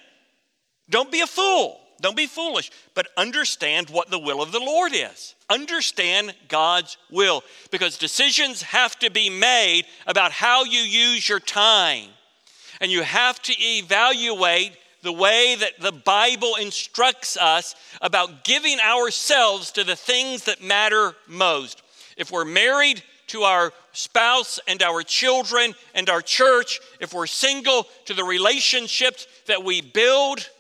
don't 0.91 1.13
be 1.13 1.21
a 1.21 1.27
fool. 1.29 1.84
Don't 2.05 2.19
be 2.19 2.27
foolish, 2.27 2.71
but 2.93 3.09
understand 3.17 3.89
what 3.89 4.11
the 4.11 4.19
will 4.19 4.43
of 4.43 4.53
the 4.53 4.61
Lord 4.61 4.93
is. 4.93 5.35
Understand 5.49 6.35
God's 6.49 6.99
will 7.11 7.43
because 7.71 7.97
decisions 7.97 8.61
have 8.61 8.99
to 8.99 9.11
be 9.11 9.31
made 9.31 9.87
about 10.07 10.31
how 10.31 10.65
you 10.65 10.81
use 10.81 11.27
your 11.27 11.41
time. 11.41 12.11
And 12.83 12.93
you 12.93 13.01
have 13.01 13.41
to 13.45 13.55
evaluate 13.59 14.77
the 15.01 15.15
way 15.15 15.57
that 15.59 15.81
the 15.81 15.93
Bible 15.93 16.57
instructs 16.61 17.39
us 17.39 17.75
about 18.03 18.45
giving 18.45 18.81
ourselves 18.81 19.71
to 19.71 19.83
the 19.83 19.97
things 19.97 20.45
that 20.45 20.63
matter 20.63 21.17
most. 21.27 21.81
If 22.19 22.31
we're 22.31 22.45
married, 22.45 23.03
to 23.29 23.43
our 23.43 23.73
spouse 23.93 24.61
and 24.69 24.83
our 24.83 25.03
children 25.03 25.75
and 25.95 26.11
our 26.11 26.21
church, 26.21 26.81
if 27.01 27.15
we're 27.15 27.27
single, 27.27 27.87
to 28.05 28.15
the 28.15 28.23
relationships 28.23 29.27
that 29.47 29.65
we 29.65 29.81
build, 29.81 30.51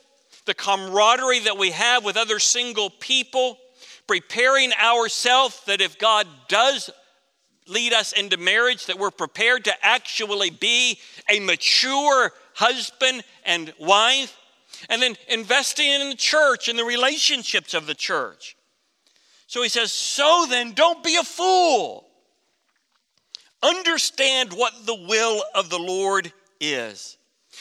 the 0.44 0.54
camaraderie 0.54 1.40
that 1.40 1.58
we 1.58 1.70
have 1.70 2.04
with 2.04 2.16
other 2.16 2.38
single 2.38 2.90
people, 2.90 3.58
preparing 4.06 4.72
ourselves 4.74 5.62
that 5.66 5.80
if 5.80 5.98
God 5.98 6.26
does 6.48 6.90
lead 7.66 7.92
us 7.92 8.12
into 8.12 8.36
marriage, 8.36 8.86
that 8.86 8.98
we're 8.98 9.10
prepared 9.10 9.64
to 9.64 9.72
actually 9.82 10.50
be 10.50 10.98
a 11.30 11.40
mature 11.40 12.32
husband 12.54 13.24
and 13.44 13.72
wife, 13.78 14.36
and 14.90 15.00
then 15.00 15.16
investing 15.28 15.86
in 15.86 16.10
the 16.10 16.16
church 16.16 16.68
and 16.68 16.78
the 16.78 16.84
relationships 16.84 17.74
of 17.74 17.86
the 17.86 17.94
church. 17.94 18.56
So 19.46 19.62
he 19.62 19.68
says, 19.68 19.92
So 19.92 20.46
then, 20.48 20.72
don't 20.72 21.02
be 21.02 21.16
a 21.16 21.22
fool. 21.22 22.06
Understand 23.62 24.52
what 24.52 24.74
the 24.84 24.94
will 24.94 25.42
of 25.54 25.70
the 25.70 25.78
Lord 25.78 26.32
is. 26.60 27.16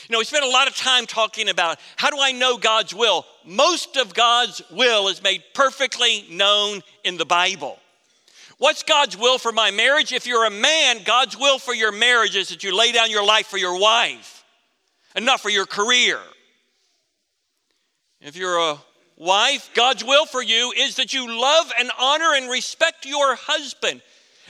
You 0.10 0.14
know, 0.14 0.20
we 0.20 0.26
spent 0.26 0.46
a 0.46 0.50
lot 0.50 0.68
of 0.68 0.76
time 0.76 1.06
talking 1.06 1.50
about 1.50 1.80
how 1.96 2.10
do 2.10 2.18
I 2.20 2.32
know 2.32 2.58
God's 2.58 2.94
will? 2.94 3.26
Most 3.46 3.98
of 3.98 4.14
God's 4.14 4.62
will 4.72 5.08
is 5.08 5.24
made 5.24 5.44
perfectly 5.54 6.26
known 6.30 6.82
in 7.04 7.18
the 7.18 7.26
Bible. 7.26 7.80
What's 8.58 8.84
God's 8.84 9.18
will 9.18 9.38
for 9.38 9.52
my 9.52 9.72
marriage? 9.72 10.12
If 10.12 10.26
you're 10.28 10.46
a 10.46 10.52
man, 10.52 11.00
God's 11.04 11.38
will 11.38 11.60
for 11.60 11.74
your 11.74 11.92
marriage 11.92 12.36
is 12.36 12.50
that 12.50 12.64
you 12.64 12.76
lay 12.76 12.92
down 12.92 13.10
your 13.10 13.26
life 13.26 13.48
for 13.48 13.58
your 13.58 13.80
wife 13.80 14.44
and 15.16 15.26
not 15.26 15.42
for 15.42 15.50
your 15.50 15.66
career. 15.66 16.20
If 18.22 18.36
you're 18.36 18.58
a 18.58 18.78
wife, 19.18 19.70
God's 19.74 20.04
will 20.04 20.26
for 20.26 20.42
you 20.42 20.74
is 20.78 20.96
that 20.96 21.14
you 21.14 21.30
love 21.30 21.72
and 21.80 21.92
honor 22.00 22.34
and 22.36 22.50
respect 22.50 23.06
your 23.06 23.36
husband 23.36 24.02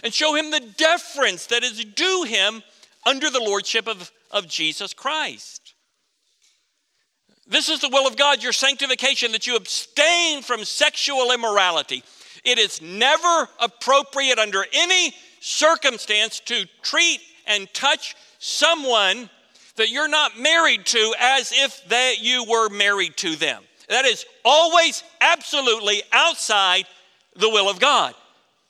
and 0.04 0.14
show 0.14 0.36
him 0.36 0.52
the 0.52 0.60
deference 0.60 1.48
that 1.48 1.64
is 1.64 1.84
due 1.84 2.24
him 2.24 2.62
under 3.06 3.30
the 3.30 3.40
lordship 3.40 3.88
of, 3.88 4.12
of 4.34 4.48
Jesus 4.48 4.94
Christ. 4.94 5.76
This 7.48 7.70
is 7.70 7.80
the 7.80 7.90
will 7.90 8.08
of 8.08 8.18
God, 8.18 8.42
your 8.42 8.54
sanctification, 8.54 9.32
that 9.34 9.48
you 9.48 9.56
abstain 9.56 10.42
from 10.42 10.66
sexual 10.66 11.32
immorality. 11.32 12.04
It 12.44 12.58
is 12.58 12.82
never 12.82 13.48
appropriate 13.60 14.40
under 14.40 14.66
any 14.74 15.14
circumstance 15.40 16.40
to 16.42 16.66
treat 16.82 17.20
and 17.46 17.72
touch 17.74 18.16
someone 18.40 19.30
that 19.76 19.90
you're 19.90 20.10
not 20.10 20.40
married 20.40 20.86
to 20.86 21.14
as 21.20 21.52
if 21.54 21.84
they, 21.88 22.16
you 22.20 22.46
were 22.50 22.70
married 22.70 23.18
to 23.18 23.36
them. 23.36 23.64
That 23.90 24.06
is 24.06 24.26
always 24.46 25.04
absolutely 25.20 26.02
outside 26.12 26.86
the 27.36 27.50
will 27.50 27.70
of 27.70 27.80
God. 27.80 28.14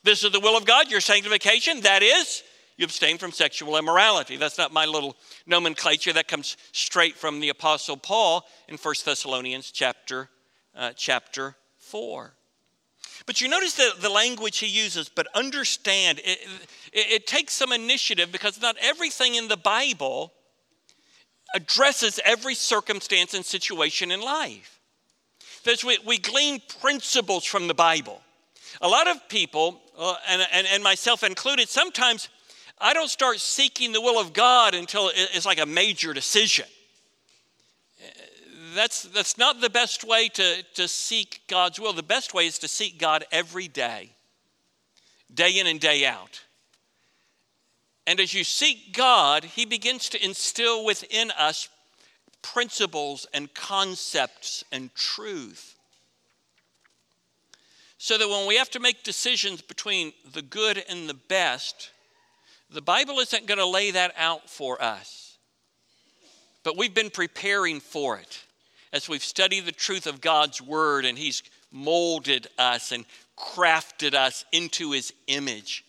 This 0.03 0.24
is 0.24 0.32
the 0.32 0.39
will 0.39 0.58
of 0.58 0.65
God, 0.65 0.89
your 0.89 1.01
sanctification. 1.01 1.82
That 1.82 2.03
is, 2.03 2.43
you 2.77 2.86
abstain 2.86 3.18
from 3.18 3.32
sexual 3.32 3.77
immorality. 3.77 4.36
That's 4.36 4.58
not 4.58 4.74
my 4.74 4.86
little 4.86 5.15
nomenclature. 5.46 6.13
That 6.13 6.27
comes 6.27 6.57
straight 6.72 7.16
from 7.16 7.40
the 7.40 7.50
Apostle 7.50 7.98
Paul 7.98 8.46
in 8.68 8.77
1 8.77 8.96
Thessalonians 9.05 9.72
chapter, 9.72 10.29
uh, 10.75 10.92
chapter 10.96 11.55
4. 11.77 12.33
But 13.25 13.42
you 13.42 13.48
notice 13.48 13.75
the, 13.75 13.92
the 14.01 14.09
language 14.09 14.57
he 14.57 14.68
uses, 14.68 15.07
but 15.07 15.27
understand 15.36 16.20
it, 16.20 16.40
it, 16.92 17.12
it 17.12 17.27
takes 17.27 17.53
some 17.53 17.72
initiative 17.72 18.31
because 18.31 18.62
not 18.62 18.75
everything 18.81 19.36
in 19.36 19.48
the 19.48 19.57
Bible 19.57 20.33
addresses 21.53 22.20
every 22.25 22.55
circumstance 22.55 23.33
and 23.33 23.46
situation 23.46 24.12
in 24.12 24.22
life. 24.22 24.79
There's, 25.64 25.83
we, 25.83 26.00
we 26.05 26.18
glean 26.18 26.62
principles 26.81 27.46
from 27.46 27.68
the 27.68 27.74
Bible. 27.74 28.22
A 28.81 28.88
lot 28.88 29.07
of 29.07 29.29
people, 29.29 29.79
uh, 29.98 30.16
and, 30.27 30.42
and, 30.51 30.68
and 30.68 30.83
myself 30.83 31.24
included, 31.24 31.70
sometimes 31.70 32.29
I 32.83 32.93
don't 32.93 33.09
start 33.09 33.39
seeking 33.39 33.93
the 33.93 34.01
will 34.01 34.19
of 34.19 34.33
God 34.33 34.75
until 34.75 35.09
it's 35.13 35.46
like 35.46 35.59
a 35.59 35.65
major 35.65 36.13
decision. 36.13 36.65
That's, 38.75 39.03
that's 39.03 39.37
not 39.37 39.61
the 39.61 39.69
best 39.69 40.03
way 40.03 40.27
to, 40.27 40.63
to 40.74 40.89
seek 40.89 41.43
God's 41.48 41.79
will. 41.79 41.93
The 41.93 42.03
best 42.03 42.33
way 42.33 42.46
is 42.46 42.59
to 42.59 42.67
seek 42.67 43.00
God 43.00 43.24
every 43.31 43.69
day, 43.69 44.09
day 45.33 45.59
in 45.59 45.65
and 45.65 45.79
day 45.79 46.05
out. 46.05 46.43
And 48.05 48.19
as 48.19 48.33
you 48.33 48.43
seek 48.43 48.93
God, 48.93 49.46
He 49.46 49.63
begins 49.63 50.09
to 50.09 50.24
instill 50.24 50.83
within 50.83 51.31
us 51.39 51.69
principles 52.41 53.25
and 53.33 53.53
concepts 53.53 54.65
and 54.74 54.93
truth 54.93 55.77
so 57.98 58.17
that 58.17 58.27
when 58.27 58.46
we 58.46 58.57
have 58.57 58.69
to 58.72 58.81
make 58.81 59.03
decisions 59.03 59.61
between 59.61 60.11
the 60.33 60.41
good 60.41 60.83
and 60.89 61.07
the 61.07 61.13
best, 61.13 61.91
the 62.74 62.81
Bible 62.81 63.20
isn't 63.20 63.46
going 63.46 63.59
to 63.59 63.66
lay 63.66 63.92
that 63.92 64.14
out 64.18 64.50
for 64.50 64.81
us. 64.81 65.38
But 66.64 66.77
we've 66.77 66.94
been 66.94 67.09
preparing 67.09 67.79
for 67.79 68.18
it 68.18 68.44
as 68.92 69.07
we've 69.07 69.24
studied 69.24 69.66
the 69.66 69.72
truth 69.72 70.07
of 70.07 70.22
God's 70.22 70.62
Word 70.62 71.05
and 71.05 71.18
He's 71.18 71.44
molded 71.72 72.48
us 72.57 72.92
and 72.92 73.05
crafted 73.38 74.14
us 74.14 74.46
into 74.51 74.92
His 74.92 75.14
image. 75.27 75.86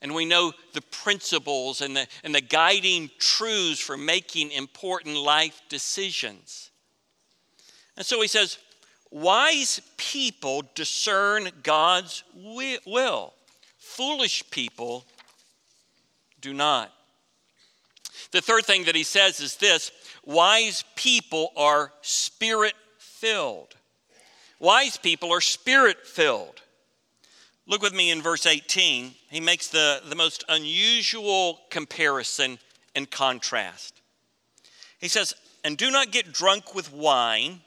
And 0.00 0.14
we 0.14 0.24
know 0.24 0.52
the 0.72 0.82
principles 0.82 1.80
and 1.80 1.96
the, 1.96 2.06
and 2.24 2.34
the 2.34 2.40
guiding 2.40 3.10
truths 3.18 3.80
for 3.80 3.96
making 3.96 4.50
important 4.52 5.16
life 5.16 5.60
decisions. 5.68 6.70
And 7.96 8.06
so 8.06 8.20
He 8.20 8.28
says, 8.28 8.58
Wise 9.10 9.80
people 9.98 10.62
discern 10.74 11.50
God's 11.62 12.24
will, 12.34 13.34
foolish 13.78 14.48
people 14.50 15.04
do 16.42 16.52
not. 16.52 16.92
The 18.32 18.42
third 18.42 18.66
thing 18.66 18.84
that 18.84 18.94
he 18.94 19.04
says 19.04 19.40
is 19.40 19.56
this 19.56 19.90
wise 20.24 20.84
people 20.94 21.52
are 21.56 21.92
spirit 22.02 22.74
filled. 22.98 23.74
Wise 24.58 24.98
people 24.98 25.32
are 25.32 25.40
spirit 25.40 26.06
filled. 26.06 26.60
Look 27.66 27.80
with 27.80 27.94
me 27.94 28.10
in 28.10 28.20
verse 28.20 28.44
18. 28.44 29.14
He 29.30 29.40
makes 29.40 29.68
the, 29.68 30.02
the 30.06 30.14
most 30.14 30.44
unusual 30.48 31.60
comparison 31.70 32.58
and 32.94 33.10
contrast. 33.10 34.02
He 34.98 35.08
says, 35.08 35.32
And 35.64 35.78
do 35.78 35.90
not 35.90 36.12
get 36.12 36.32
drunk 36.32 36.74
with 36.74 36.92
wine 36.92 37.60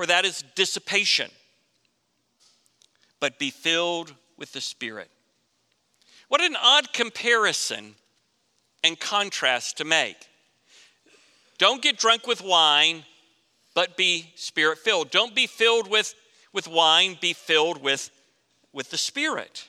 for 0.00 0.06
that 0.06 0.24
is 0.24 0.42
dissipation, 0.54 1.30
but 3.20 3.38
be 3.38 3.50
filled 3.50 4.14
with 4.38 4.50
the 4.52 4.60
Spirit. 4.62 5.10
What 6.30 6.40
an 6.40 6.54
odd 6.62 6.92
comparison 6.92 7.96
and 8.84 8.98
contrast 8.98 9.78
to 9.78 9.84
make. 9.84 10.28
Don't 11.58 11.82
get 11.82 11.98
drunk 11.98 12.28
with 12.28 12.40
wine, 12.40 13.04
but 13.74 13.96
be 13.96 14.30
spirit 14.36 14.78
filled. 14.78 15.10
Don't 15.10 15.34
be 15.34 15.48
filled 15.48 15.90
with, 15.90 16.14
with 16.52 16.68
wine, 16.68 17.18
be 17.20 17.32
filled 17.32 17.82
with, 17.82 18.12
with 18.72 18.90
the 18.90 18.96
Spirit. 18.96 19.68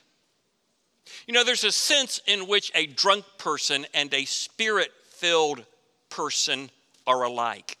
You 1.26 1.34
know, 1.34 1.42
there's 1.42 1.64
a 1.64 1.72
sense 1.72 2.20
in 2.28 2.46
which 2.46 2.70
a 2.76 2.86
drunk 2.86 3.24
person 3.38 3.84
and 3.92 4.14
a 4.14 4.24
spirit 4.24 4.92
filled 5.10 5.66
person 6.10 6.70
are 7.08 7.24
alike. 7.24 7.76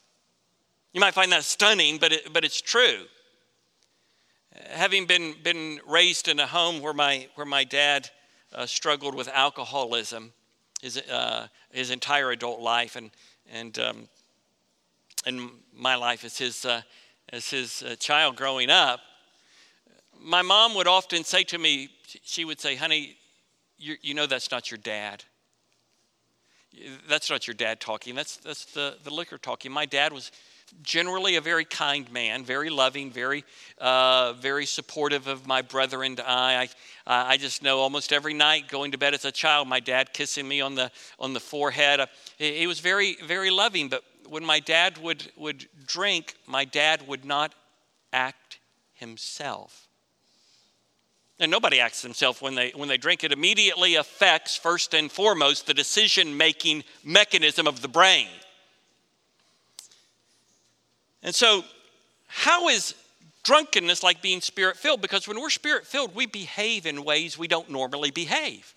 You 0.92 1.00
might 1.00 1.14
find 1.14 1.30
that 1.30 1.44
stunning, 1.44 1.98
but, 1.98 2.12
it, 2.12 2.32
but 2.32 2.44
it's 2.44 2.60
true. 2.60 3.04
Having 4.70 5.06
been, 5.06 5.34
been 5.44 5.78
raised 5.86 6.26
in 6.26 6.40
a 6.40 6.48
home 6.48 6.80
where 6.80 6.92
my, 6.92 7.28
where 7.36 7.46
my 7.46 7.62
dad 7.62 8.10
uh, 8.54 8.66
struggled 8.66 9.14
with 9.14 9.28
alcoholism 9.28 10.32
his, 10.82 10.98
uh, 10.98 11.46
his 11.70 11.90
entire 11.90 12.32
adult 12.32 12.60
life, 12.60 12.96
and, 12.96 13.10
and, 13.50 13.78
um, 13.78 14.08
and 15.24 15.50
my 15.74 15.94
life 15.94 16.24
as 16.24 16.36
his, 16.36 16.64
uh, 16.66 16.82
as 17.32 17.48
his 17.48 17.82
uh, 17.82 17.94
child 17.96 18.36
growing 18.36 18.68
up, 18.68 19.00
my 20.20 20.42
mom 20.42 20.74
would 20.74 20.88
often 20.88 21.24
say 21.24 21.44
to 21.44 21.58
me, 21.58 21.88
she 22.24 22.44
would 22.44 22.60
say, 22.60 22.76
honey, 22.76 23.16
you, 23.78 23.96
you 24.02 24.14
know 24.14 24.26
that's 24.26 24.50
not 24.50 24.70
your 24.70 24.78
dad. 24.78 25.24
That's 27.08 27.30
not 27.30 27.46
your 27.46 27.54
dad 27.54 27.80
talking. 27.80 28.14
That's, 28.14 28.36
that's 28.36 28.64
the, 28.66 28.96
the 29.04 29.12
liquor 29.12 29.38
talking. 29.38 29.72
My 29.72 29.86
dad 29.86 30.12
was 30.12 30.30
generally 30.82 31.36
a 31.36 31.40
very 31.40 31.64
kind 31.64 32.10
man, 32.10 32.44
very 32.44 32.70
loving, 32.70 33.10
very, 33.10 33.44
uh, 33.78 34.32
very 34.34 34.66
supportive 34.66 35.26
of 35.26 35.46
my 35.46 35.62
brother 35.62 36.02
and 36.02 36.20
I. 36.20 36.68
I, 37.06 37.32
I 37.32 37.36
just 37.36 37.62
know 37.62 37.78
almost 37.78 38.12
every 38.12 38.34
night 38.34 38.68
going 38.68 38.92
to 38.92 38.98
bed 38.98 39.14
as 39.14 39.24
a 39.24 39.32
child, 39.32 39.68
my 39.68 39.80
dad 39.80 40.12
kissing 40.12 40.46
me 40.46 40.60
on 40.60 40.74
the, 40.74 40.90
on 41.18 41.32
the 41.32 41.40
forehead. 41.40 42.00
Uh, 42.00 42.06
he, 42.38 42.58
he 42.58 42.66
was 42.66 42.80
very, 42.80 43.16
very 43.24 43.50
loving, 43.50 43.88
but 43.88 44.02
when 44.28 44.44
my 44.44 44.60
dad 44.60 44.98
would, 44.98 45.30
would 45.36 45.66
drink, 45.86 46.34
my 46.46 46.64
dad 46.64 47.06
would 47.06 47.24
not 47.24 47.54
act 48.12 48.58
himself. 48.94 49.88
And 51.40 51.50
nobody 51.50 51.80
acts 51.80 52.02
themselves 52.02 52.40
when 52.40 52.54
they, 52.54 52.70
when 52.70 52.88
they 52.88 52.98
drink. 52.98 53.24
It 53.24 53.32
immediately 53.32 53.96
affects, 53.96 54.56
first 54.56 54.94
and 54.94 55.10
foremost, 55.10 55.66
the 55.66 55.74
decision 55.74 56.36
making 56.36 56.84
mechanism 57.02 57.66
of 57.66 57.82
the 57.82 57.88
brain. 57.88 58.28
And 61.22 61.34
so, 61.34 61.64
how 62.26 62.68
is 62.68 62.94
drunkenness 63.44 64.02
like 64.02 64.22
being 64.22 64.40
spirit 64.40 64.76
filled? 64.76 65.02
Because 65.02 65.28
when 65.28 65.40
we're 65.40 65.50
spirit 65.50 65.86
filled, 65.86 66.14
we 66.14 66.26
behave 66.26 66.86
in 66.86 67.04
ways 67.04 67.38
we 67.38 67.48
don't 67.48 67.70
normally 67.70 68.10
behave. 68.10 68.74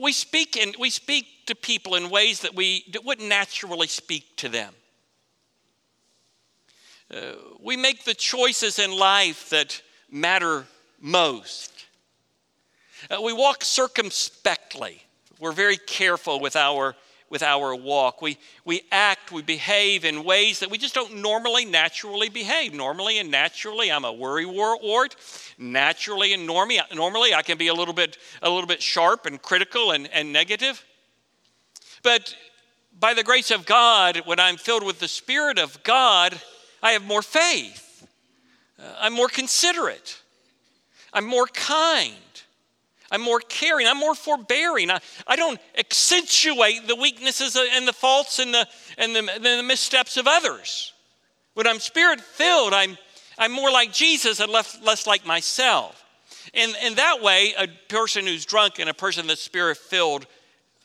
We 0.00 0.12
speak, 0.12 0.56
and 0.56 0.76
we 0.78 0.90
speak 0.90 1.26
to 1.46 1.54
people 1.54 1.94
in 1.94 2.10
ways 2.10 2.40
that 2.40 2.54
we 2.54 2.84
wouldn't 3.04 3.28
naturally 3.28 3.86
speak 3.86 4.36
to 4.36 4.48
them. 4.48 4.74
Uh, 7.12 7.32
we 7.60 7.76
make 7.76 8.04
the 8.04 8.12
choices 8.12 8.78
in 8.78 8.96
life 8.96 9.48
that 9.48 9.80
matter 10.10 10.66
most. 11.00 11.86
Uh, 13.10 13.22
we 13.22 13.32
walk 13.32 13.64
circumspectly. 13.64 15.02
We're 15.40 15.52
very 15.52 15.78
careful 15.78 16.38
with 16.38 16.54
our 16.54 16.94
with 17.30 17.42
our 17.42 17.74
walk. 17.74 18.22
We, 18.22 18.38
we 18.64 18.82
act, 18.90 19.32
we 19.32 19.42
behave 19.42 20.04
in 20.04 20.24
ways 20.24 20.60
that 20.60 20.70
we 20.70 20.78
just 20.78 20.94
don't 20.94 21.16
normally, 21.16 21.64
naturally 21.64 22.28
behave. 22.28 22.72
Normally 22.72 23.18
and 23.18 23.30
naturally, 23.30 23.92
I'm 23.92 24.04
a 24.04 24.12
worry 24.12 24.46
wart. 24.46 25.16
Naturally 25.58 26.32
and 26.32 26.46
normally, 26.46 26.80
normally 26.94 27.34
I 27.34 27.42
can 27.42 27.58
be 27.58 27.68
a 27.68 27.74
little 27.74 27.94
bit, 27.94 28.16
a 28.42 28.48
little 28.48 28.66
bit 28.66 28.82
sharp 28.82 29.26
and 29.26 29.40
critical 29.40 29.92
and, 29.92 30.08
and 30.12 30.32
negative. 30.32 30.84
But 32.02 32.34
by 32.98 33.14
the 33.14 33.22
grace 33.22 33.50
of 33.50 33.66
God, 33.66 34.22
when 34.24 34.40
I'm 34.40 34.56
filled 34.56 34.84
with 34.84 34.98
the 34.98 35.08
Spirit 35.08 35.58
of 35.58 35.82
God, 35.82 36.40
I 36.82 36.92
have 36.92 37.04
more 37.04 37.22
faith. 37.22 38.06
Uh, 38.78 38.84
I'm 38.98 39.12
more 39.12 39.28
considerate. 39.28 40.20
I'm 41.12 41.26
more 41.26 41.46
kind. 41.46 42.14
I'm 43.10 43.22
more 43.22 43.40
caring. 43.40 43.86
I'm 43.86 43.98
more 43.98 44.14
forbearing. 44.14 44.90
I, 44.90 45.00
I 45.26 45.36
don't 45.36 45.58
accentuate 45.76 46.86
the 46.86 46.96
weaknesses 46.96 47.56
and 47.56 47.88
the 47.88 47.92
faults 47.92 48.38
and 48.38 48.52
the, 48.52 48.66
and 48.98 49.16
the, 49.16 49.22
the 49.40 49.62
missteps 49.62 50.16
of 50.16 50.26
others. 50.26 50.92
When 51.54 51.66
I'm 51.66 51.80
spirit 51.80 52.20
filled, 52.20 52.74
I'm, 52.74 52.98
I'm 53.38 53.52
more 53.52 53.70
like 53.70 53.92
Jesus 53.92 54.40
and 54.40 54.52
less, 54.52 54.78
less 54.82 55.06
like 55.06 55.26
myself. 55.26 56.04
And, 56.54 56.74
and 56.82 56.96
that 56.96 57.22
way, 57.22 57.54
a 57.58 57.68
person 57.88 58.26
who's 58.26 58.44
drunk 58.44 58.78
and 58.78 58.88
a 58.88 58.94
person 58.94 59.26
that's 59.26 59.42
spirit 59.42 59.76
filled 59.76 60.26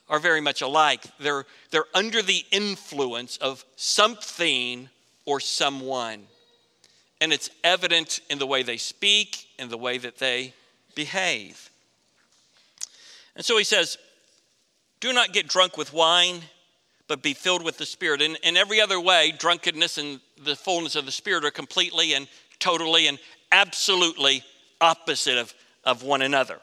are 0.10 0.20
very 0.20 0.42
much 0.42 0.62
alike. 0.62 1.04
They're, 1.20 1.46
they're 1.72 1.86
under 1.94 2.22
the 2.22 2.44
influence 2.52 3.38
of 3.38 3.66
something 3.76 4.90
or 5.26 5.40
someone. 5.40 6.24
And 7.22 7.32
it's 7.32 7.50
evident 7.64 8.20
in 8.30 8.40
the 8.40 8.48
way 8.48 8.64
they 8.64 8.78
speak, 8.78 9.48
in 9.58 9.70
the 9.70 9.78
way 9.78 9.98
that 9.98 10.18
they 10.18 10.54
behave. 10.96 11.70
And 13.36 13.46
so 13.46 13.58
he 13.58 13.63
says, 13.63 13.98
Do 15.00 15.13
not 15.13 15.34
get 15.34 15.48
drunk 15.48 15.78
with 15.78 15.93
wine, 15.93 16.41
but 17.08 17.22
be 17.22 17.34
filled 17.34 17.63
with 17.63 17.78
the 17.78 17.86
Spirit. 17.86 18.22
And 18.22 18.38
in 18.43 18.58
every 18.58 18.80
other 18.80 19.00
way, 19.00 19.34
drunkenness 19.38 19.98
and 19.98 20.19
the 20.43 20.56
fullness 20.56 20.96
of 20.96 21.06
the 21.06 21.12
Spirit 21.12 21.46
are 21.46 21.52
completely 21.52 22.13
and 22.13 22.28
totally 22.60 23.08
and 23.08 23.19
absolutely 23.52 24.43
opposite 24.80 25.38
of, 25.38 25.54
of 25.84 26.04
one 26.04 26.22
another. 26.22 26.60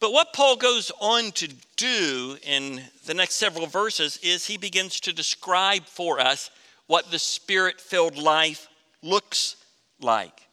But 0.00 0.12
what 0.12 0.32
Paul 0.32 0.56
goes 0.56 0.90
on 1.00 1.32
to 1.32 1.48
do 1.76 2.36
in 2.42 2.82
the 3.06 3.14
next 3.14 3.36
several 3.36 3.66
verses 3.66 4.18
is 4.22 4.46
he 4.46 4.56
begins 4.56 5.00
to 5.00 5.12
describe 5.12 5.84
for 5.84 6.20
us 6.20 6.50
what 6.86 7.10
the 7.10 7.18
spirit 7.18 7.80
filled 7.80 8.16
life 8.16 8.68
looks 9.02 9.56
like. 10.00 10.43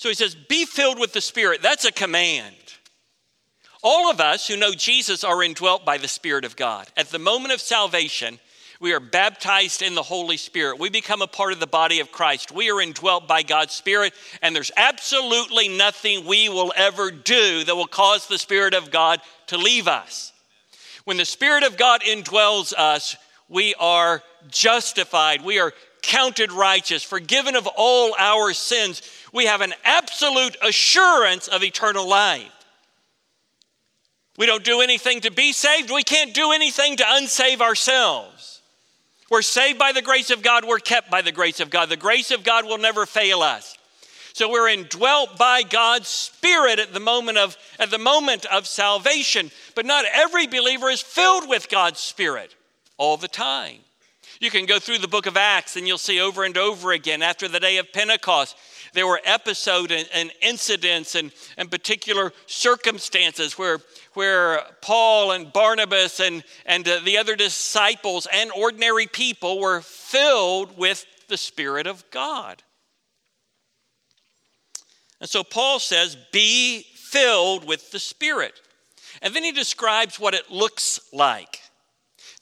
So 0.00 0.08
he 0.08 0.14
says, 0.14 0.34
Be 0.34 0.64
filled 0.64 0.98
with 0.98 1.12
the 1.12 1.20
Spirit. 1.20 1.60
That's 1.60 1.84
a 1.84 1.92
command. 1.92 2.56
All 3.82 4.10
of 4.10 4.18
us 4.18 4.48
who 4.48 4.56
know 4.56 4.72
Jesus 4.72 5.22
are 5.24 5.42
indwelt 5.42 5.84
by 5.84 5.98
the 5.98 6.08
Spirit 6.08 6.46
of 6.46 6.56
God. 6.56 6.88
At 6.96 7.08
the 7.08 7.18
moment 7.18 7.52
of 7.52 7.60
salvation, 7.60 8.38
we 8.80 8.94
are 8.94 9.00
baptized 9.00 9.82
in 9.82 9.94
the 9.94 10.02
Holy 10.02 10.38
Spirit. 10.38 10.78
We 10.78 10.88
become 10.88 11.20
a 11.20 11.26
part 11.26 11.52
of 11.52 11.60
the 11.60 11.66
body 11.66 12.00
of 12.00 12.12
Christ. 12.12 12.50
We 12.50 12.70
are 12.70 12.80
indwelt 12.80 13.28
by 13.28 13.42
God's 13.42 13.74
Spirit, 13.74 14.14
and 14.40 14.56
there's 14.56 14.72
absolutely 14.74 15.68
nothing 15.68 16.24
we 16.24 16.48
will 16.48 16.72
ever 16.76 17.10
do 17.10 17.64
that 17.64 17.76
will 17.76 17.86
cause 17.86 18.26
the 18.26 18.38
Spirit 18.38 18.72
of 18.72 18.90
God 18.90 19.20
to 19.48 19.58
leave 19.58 19.86
us. 19.86 20.32
When 21.04 21.18
the 21.18 21.26
Spirit 21.26 21.62
of 21.62 21.76
God 21.76 22.00
indwells 22.00 22.72
us, 22.72 23.16
we 23.50 23.74
are 23.74 24.22
justified. 24.48 25.44
We 25.44 25.58
are 25.58 25.74
counted 26.02 26.52
righteous, 26.52 27.02
forgiven 27.02 27.56
of 27.56 27.66
all 27.76 28.14
our 28.18 28.52
sins. 28.52 29.02
We 29.32 29.46
have 29.46 29.60
an 29.60 29.74
absolute 29.84 30.56
assurance 30.62 31.48
of 31.48 31.62
eternal 31.62 32.08
life. 32.08 32.50
We 34.36 34.46
don't 34.46 34.64
do 34.64 34.80
anything 34.80 35.20
to 35.20 35.30
be 35.30 35.52
saved. 35.52 35.90
We 35.90 36.02
can't 36.02 36.32
do 36.32 36.52
anything 36.52 36.96
to 36.96 37.04
unsave 37.04 37.60
ourselves. 37.60 38.62
We're 39.30 39.42
saved 39.42 39.78
by 39.78 39.92
the 39.92 40.02
grace 40.02 40.30
of 40.30 40.42
God. 40.42 40.64
We're 40.64 40.78
kept 40.78 41.10
by 41.10 41.22
the 41.22 41.30
grace 41.30 41.60
of 41.60 41.70
God. 41.70 41.88
The 41.88 41.96
grace 41.96 42.30
of 42.30 42.42
God 42.42 42.64
will 42.64 42.78
never 42.78 43.06
fail 43.06 43.42
us. 43.42 43.76
So 44.32 44.50
we're 44.50 44.68
indwelt 44.68 45.36
by 45.36 45.62
God's 45.62 46.08
Spirit 46.08 46.78
at 46.78 46.92
the 46.94 47.00
moment 47.00 47.38
of, 47.38 47.56
at 47.78 47.90
the 47.90 47.98
moment 47.98 48.46
of 48.46 48.66
salvation. 48.66 49.50
But 49.74 49.86
not 49.86 50.04
every 50.12 50.46
believer 50.46 50.88
is 50.88 51.02
filled 51.02 51.48
with 51.48 51.68
God's 51.68 52.00
Spirit 52.00 52.54
all 52.96 53.16
the 53.16 53.28
time. 53.28 53.80
You 54.40 54.50
can 54.50 54.64
go 54.64 54.78
through 54.78 54.98
the 54.98 55.08
book 55.08 55.26
of 55.26 55.36
Acts 55.36 55.76
and 55.76 55.86
you'll 55.86 55.98
see 55.98 56.18
over 56.18 56.44
and 56.44 56.56
over 56.56 56.92
again 56.92 57.20
after 57.20 57.46
the 57.46 57.60
day 57.60 57.76
of 57.76 57.92
Pentecost, 57.92 58.56
there 58.94 59.06
were 59.06 59.20
episodes 59.22 59.92
and, 59.92 60.08
and 60.14 60.32
incidents 60.40 61.14
and, 61.14 61.30
and 61.58 61.70
particular 61.70 62.32
circumstances 62.46 63.58
where, 63.58 63.80
where 64.14 64.62
Paul 64.80 65.32
and 65.32 65.52
Barnabas 65.52 66.20
and, 66.20 66.42
and 66.64 66.88
uh, 66.88 67.00
the 67.04 67.18
other 67.18 67.36
disciples 67.36 68.26
and 68.32 68.50
ordinary 68.52 69.06
people 69.06 69.60
were 69.60 69.82
filled 69.82 70.76
with 70.78 71.04
the 71.28 71.36
Spirit 71.36 71.86
of 71.86 72.02
God. 72.10 72.62
And 75.20 75.28
so 75.28 75.44
Paul 75.44 75.78
says, 75.78 76.16
Be 76.32 76.86
filled 76.94 77.66
with 77.68 77.90
the 77.90 77.98
Spirit. 77.98 78.54
And 79.20 79.34
then 79.34 79.44
he 79.44 79.52
describes 79.52 80.18
what 80.18 80.32
it 80.32 80.50
looks 80.50 80.98
like. 81.12 81.60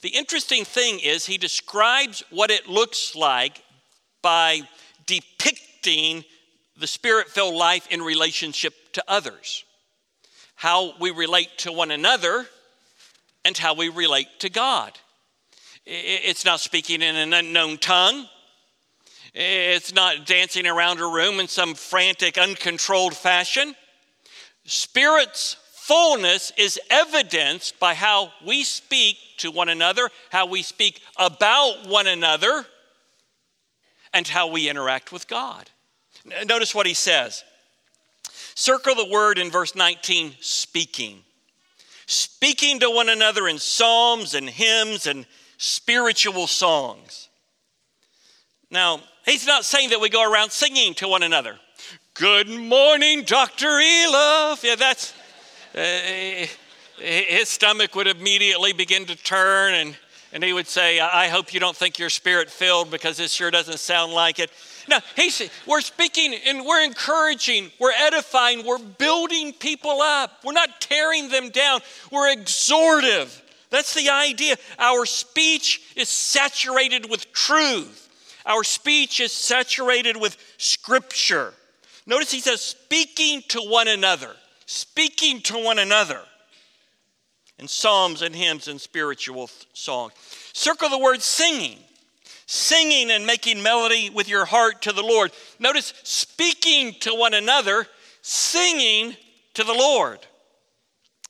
The 0.01 0.09
interesting 0.09 0.63
thing 0.63 0.99
is, 0.99 1.25
he 1.25 1.37
describes 1.37 2.23
what 2.29 2.51
it 2.51 2.67
looks 2.67 3.15
like 3.15 3.61
by 4.21 4.61
depicting 5.05 6.23
the 6.77 6.87
spirit 6.87 7.27
filled 7.29 7.55
life 7.55 7.87
in 7.91 8.01
relationship 8.01 8.73
to 8.93 9.03
others, 9.07 9.65
how 10.55 10.93
we 10.99 11.11
relate 11.11 11.49
to 11.59 11.71
one 11.71 11.91
another, 11.91 12.45
and 13.43 13.57
how 13.57 13.73
we 13.73 13.89
relate 13.89 14.27
to 14.39 14.49
God. 14.49 14.93
It's 15.85 16.45
not 16.45 16.59
speaking 16.59 17.01
in 17.01 17.15
an 17.15 17.33
unknown 17.33 17.77
tongue. 17.77 18.27
It's 19.33 19.93
not 19.93 20.25
dancing 20.25 20.65
around 20.65 20.99
a 20.99 21.07
room 21.07 21.39
in 21.39 21.47
some 21.47 21.75
frantic, 21.75 22.37
uncontrolled 22.37 23.15
fashion. 23.15 23.75
Spirit's 24.65 25.57
fullness 25.89 26.51
is 26.55 26.79
evidenced 26.91 27.79
by 27.79 27.95
how 27.95 28.31
we 28.45 28.63
speak 28.63 29.17
to 29.37 29.49
one 29.49 29.69
another, 29.69 30.11
how 30.29 30.45
we 30.45 30.61
speak 30.61 31.01
about 31.17 31.87
one 31.87 32.05
another, 32.05 32.63
and 34.13 34.27
how 34.27 34.45
we 34.51 34.69
interact 34.69 35.11
with 35.11 35.27
God. 35.27 35.67
Notice 36.45 36.75
what 36.75 36.85
he 36.85 36.93
says. 36.93 37.43
Circle 38.53 38.93
the 38.95 39.09
word 39.09 39.39
in 39.39 39.49
verse 39.49 39.73
19 39.73 40.35
speaking. 40.41 41.23
Speaking 42.05 42.79
to 42.81 42.91
one 42.91 43.09
another 43.09 43.47
in 43.47 43.57
psalms 43.57 44.35
and 44.35 44.47
hymns 44.47 45.07
and 45.07 45.25
spiritual 45.57 46.45
songs. 46.45 47.29
Now, 48.69 48.99
he's 49.25 49.47
not 49.47 49.65
saying 49.65 49.89
that 49.89 50.01
we 50.01 50.09
go 50.09 50.31
around 50.31 50.51
singing 50.51 50.93
to 50.95 51.07
one 51.07 51.23
another. 51.23 51.55
Good 52.13 52.47
morning, 52.47 53.23
Dr. 53.23 53.67
Elif. 53.67 54.61
Yeah, 54.61 54.75
that's, 54.75 55.13
Uh, 55.75 55.79
uh, 55.79 55.81
uh, 55.81 56.47
his 56.97 57.49
stomach 57.49 57.95
would 57.95 58.07
immediately 58.07 58.73
begin 58.73 59.05
to 59.05 59.15
turn 59.15 59.73
and, 59.73 59.97
and 60.33 60.43
he 60.43 60.51
would 60.53 60.67
say, 60.67 60.99
I 60.99 61.27
hope 61.27 61.53
you 61.53 61.59
don't 61.59 61.75
think 61.75 61.99
you're 61.99 62.09
spirit 62.09 62.49
filled 62.49 62.91
because 62.91 63.17
this 63.17 63.31
sure 63.31 63.51
doesn't 63.51 63.79
sound 63.79 64.13
like 64.13 64.39
it. 64.39 64.51
Now, 64.87 64.99
he's, 65.15 65.49
we're 65.67 65.81
speaking 65.81 66.35
and 66.47 66.65
we're 66.65 66.83
encouraging, 66.83 67.71
we're 67.79 67.93
edifying, 67.95 68.65
we're 68.65 68.79
building 68.79 69.53
people 69.53 70.01
up. 70.01 70.39
We're 70.43 70.53
not 70.53 70.81
tearing 70.81 71.29
them 71.29 71.49
down, 71.49 71.81
we're 72.11 72.31
exhortive. 72.31 73.41
That's 73.69 73.93
the 73.93 74.09
idea. 74.09 74.55
Our 74.79 75.05
speech 75.05 75.81
is 75.95 76.09
saturated 76.09 77.09
with 77.09 77.31
truth. 77.31 78.09
Our 78.45 78.63
speech 78.63 79.19
is 79.19 79.31
saturated 79.31 80.17
with 80.17 80.35
scripture. 80.57 81.53
Notice 82.07 82.31
he 82.31 82.39
says, 82.39 82.61
speaking 82.61 83.43
to 83.49 83.59
one 83.59 83.87
another, 83.87 84.35
speaking 84.69 85.41
to 85.41 85.57
one 85.57 85.79
another 85.79 86.21
in 87.57 87.67
psalms 87.67 88.21
and 88.21 88.35
hymns 88.35 88.67
and 88.67 88.79
spiritual 88.79 89.49
songs. 89.73 90.13
Circle 90.53 90.89
the 90.89 90.99
word 90.99 91.23
singing. 91.23 91.79
Singing 92.45 93.09
and 93.09 93.25
making 93.25 93.63
melody 93.63 94.11
with 94.11 94.29
your 94.29 94.45
heart 94.45 94.83
to 94.83 94.91
the 94.91 95.01
Lord. 95.01 95.31
Notice 95.57 95.93
speaking 96.03 96.93
to 96.99 97.15
one 97.15 97.33
another, 97.33 97.87
singing 98.21 99.15
to 99.55 99.63
the 99.63 99.73
Lord. 99.73 100.19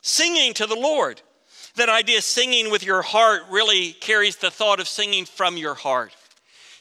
Singing 0.01 0.53
to 0.55 0.65
the 0.65 0.75
Lord. 0.75 1.21
That 1.75 1.87
idea, 1.87 2.21
singing 2.21 2.69
with 2.69 2.83
your 2.83 3.01
heart, 3.01 3.43
really 3.49 3.93
carries 3.93 4.35
the 4.35 4.51
thought 4.51 4.81
of 4.81 4.87
singing 4.87 5.23
from 5.23 5.55
your 5.55 5.75
heart. 5.75 6.13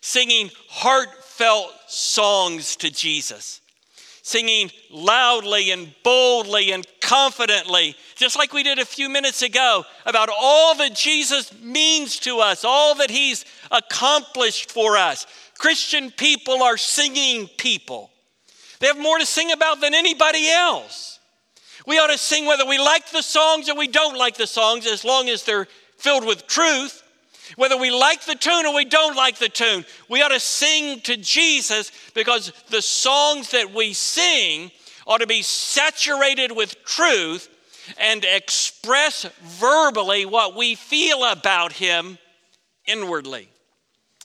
Singing 0.00 0.50
heartfelt 0.68 1.72
songs 1.86 2.74
to 2.76 2.90
Jesus 2.90 3.60
singing 4.28 4.70
loudly 4.90 5.70
and 5.70 5.94
boldly 6.02 6.70
and 6.72 6.86
confidently, 7.00 7.96
just 8.14 8.36
like 8.36 8.52
we 8.52 8.62
did 8.62 8.78
a 8.78 8.84
few 8.84 9.08
minutes 9.08 9.40
ago, 9.40 9.84
about 10.04 10.28
all 10.28 10.74
that 10.76 10.94
Jesus 10.94 11.52
means 11.60 12.18
to 12.20 12.38
us, 12.38 12.62
all 12.64 12.94
that 12.96 13.10
He's 13.10 13.46
accomplished 13.70 14.70
for 14.70 14.98
us. 14.98 15.26
Christian 15.56 16.10
people 16.10 16.62
are 16.62 16.76
singing 16.76 17.48
people. 17.56 18.10
They 18.80 18.86
have 18.88 18.98
more 18.98 19.18
to 19.18 19.26
sing 19.26 19.50
about 19.50 19.80
than 19.80 19.94
anybody 19.94 20.48
else. 20.50 21.18
We 21.86 21.98
ought 21.98 22.08
to 22.08 22.18
sing 22.18 22.44
whether 22.44 22.66
we 22.66 22.78
like 22.78 23.10
the 23.10 23.22
songs 23.22 23.70
or 23.70 23.76
we 23.76 23.88
don't 23.88 24.18
like 24.18 24.36
the 24.36 24.46
songs, 24.46 24.86
as 24.86 25.04
long 25.04 25.30
as 25.30 25.44
they're 25.44 25.68
filled 25.96 26.26
with 26.26 26.46
truth. 26.46 27.02
Whether 27.56 27.76
we 27.76 27.90
like 27.90 28.24
the 28.24 28.34
tune 28.34 28.66
or 28.66 28.74
we 28.74 28.84
don't 28.84 29.16
like 29.16 29.38
the 29.38 29.48
tune, 29.48 29.84
we 30.08 30.22
ought 30.22 30.28
to 30.28 30.40
sing 30.40 31.00
to 31.02 31.16
Jesus 31.16 31.92
because 32.14 32.52
the 32.70 32.82
songs 32.82 33.50
that 33.52 33.72
we 33.72 33.92
sing 33.92 34.70
ought 35.06 35.18
to 35.18 35.26
be 35.26 35.42
saturated 35.42 36.52
with 36.52 36.84
truth 36.84 37.48
and 37.98 38.24
express 38.24 39.24
verbally 39.42 40.26
what 40.26 40.54
we 40.54 40.74
feel 40.74 41.24
about 41.24 41.72
Him 41.72 42.18
inwardly. 42.86 43.48